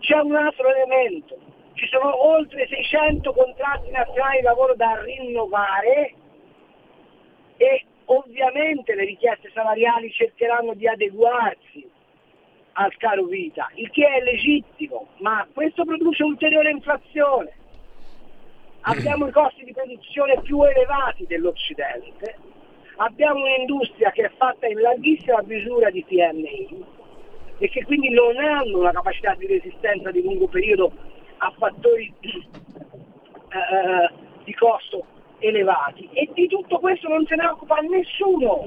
[0.00, 1.38] C'è un altro elemento,
[1.74, 6.14] ci sono oltre 600 contratti nazionali di lavoro da rinnovare
[7.56, 11.88] e ovviamente le richieste salariali cercheranno di adeguarsi
[12.72, 17.52] al caro vita, il che è legittimo, ma questo produce ulteriore inflazione.
[18.82, 22.36] Abbiamo i costi di produzione più elevati dell'Occidente,
[22.98, 26.84] abbiamo un'industria che è fatta in larghissima misura di PMI
[27.58, 30.92] e che quindi non hanno una capacità di resistenza di lungo periodo
[31.38, 34.12] a fattori eh,
[34.44, 35.04] di costo
[35.38, 38.64] elevati e di tutto questo non se ne occupa nessuno,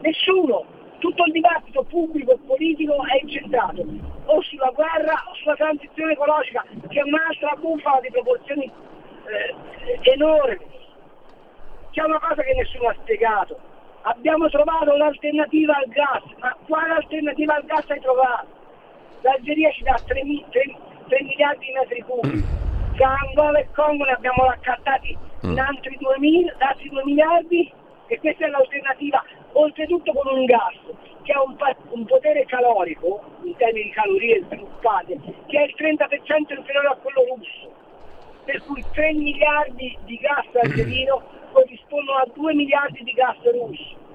[0.00, 0.78] nessuno.
[0.98, 3.84] tutto il dibattito pubblico e politico è incentrato
[4.26, 10.66] o sulla guerra o sulla transizione ecologica, che è un'altra bufala di proporzioni eh, enormi.
[11.90, 13.58] C'è una cosa che nessuno ha spiegato.
[14.02, 18.46] Abbiamo trovato un'alternativa al gas, ma quale alternativa al gas hai trovato?
[19.22, 20.76] L'Algeria ci dà 3, 3,
[21.08, 22.44] 3 miliardi di metri cubi,
[22.96, 27.72] tra Angola e Congo ne abbiamo raccattati in altri 2, mil, altri 2 miliardi
[28.06, 29.22] e questa è l'alternativa,
[29.52, 30.76] oltretutto con un gas
[31.22, 31.56] che ha un,
[31.90, 37.24] un, potere calorico, in termini di calorie sviluppate, che è il 30% inferiore a quello
[37.36, 37.79] russo.
[38.44, 41.22] Per cui 3 miliardi di gas algerino
[41.52, 44.08] corrispondono a 2 miliardi di gas russo.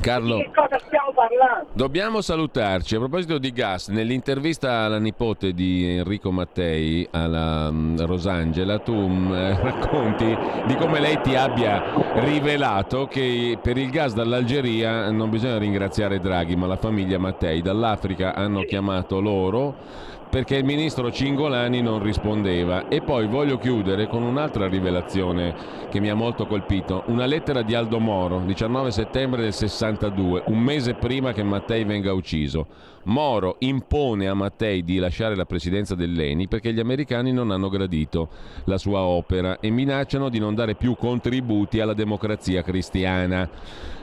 [0.00, 1.70] Carlo, di che cosa stiamo parlando?
[1.72, 2.94] Dobbiamo salutarci.
[2.94, 9.32] A proposito di gas, nell'intervista alla nipote di Enrico Mattei, alla um, Rosangela, tu um,
[9.60, 10.36] racconti
[10.66, 11.82] di come lei ti abbia
[12.20, 17.60] rivelato che per il gas dall'Algeria non bisogna ringraziare Draghi, ma la famiglia Mattei.
[17.60, 22.88] Dall'Africa hanno chiamato loro perché il ministro Cingolani non rispondeva.
[22.88, 25.54] E poi voglio chiudere con un'altra rivelazione
[25.90, 27.04] che mi ha molto colpito.
[27.06, 32.12] Una lettera di Aldo Moro, 19 settembre del 62, un mese prima che Mattei venga
[32.12, 32.66] ucciso.
[33.04, 38.28] Moro impone a Mattei di lasciare la presidenza dell'ENI perché gli americani non hanno gradito
[38.64, 43.48] la sua opera e minacciano di non dare più contributi alla democrazia cristiana.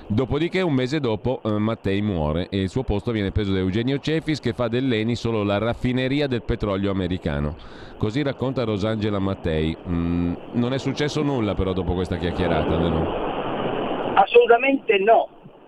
[0.07, 3.97] Dopodiché, un mese dopo, eh, Mattei muore e il suo posto viene preso da Eugenio
[3.97, 7.55] Cefis che fa dell'ENI solo la raffineria del petrolio americano.
[7.97, 9.75] Così racconta Rosangela Mattei.
[9.87, 14.13] Mm, non è successo nulla però dopo questa chiacchierata, vero?
[14.13, 15.27] Assolutamente no.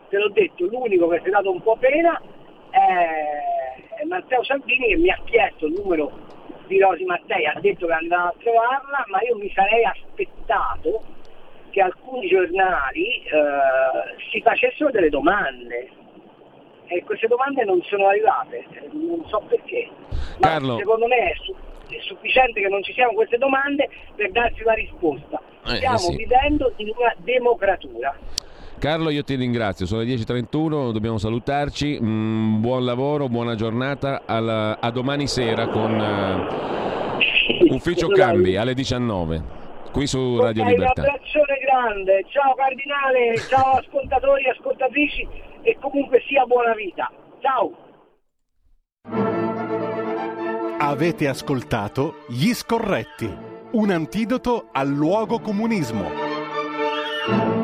[0.09, 2.21] Te l'ho detto, l'unico che si è dato un po' pena
[2.69, 6.11] è Matteo Salvini che mi ha chiesto il numero
[6.67, 11.01] di Rosi Mattei, ha detto che andava a trovarla, ma io mi sarei aspettato
[11.77, 15.87] che alcuni giornali eh, si facessero delle domande
[16.87, 19.87] e queste domande non sono arrivate, non so perché.
[20.39, 20.77] Ma Carlo.
[20.77, 21.53] secondo me è, su-
[21.89, 25.39] è sufficiente che non ci siano queste domande per darci una risposta.
[25.67, 26.15] Eh, Stiamo sì.
[26.15, 28.15] vivendo in una democratura.
[28.79, 29.85] Carlo, io ti ringrazio.
[29.85, 31.99] Sono le 10.31, dobbiamo salutarci.
[32.01, 34.23] Mm, buon lavoro, buona giornata.
[34.25, 39.56] Alla- a domani sera con eh, Ufficio Cambi alle 19
[39.91, 41.01] qui su Radio Ok, Libertà.
[41.01, 45.27] Un abbraccione grande, ciao Cardinale, ciao ascoltatori e ascoltatrici
[45.61, 47.11] e comunque sia buona vita.
[47.39, 47.85] Ciao!
[50.79, 53.35] Avete ascoltato Gli Scorretti,
[53.71, 57.56] un antidoto al luogo comunismo.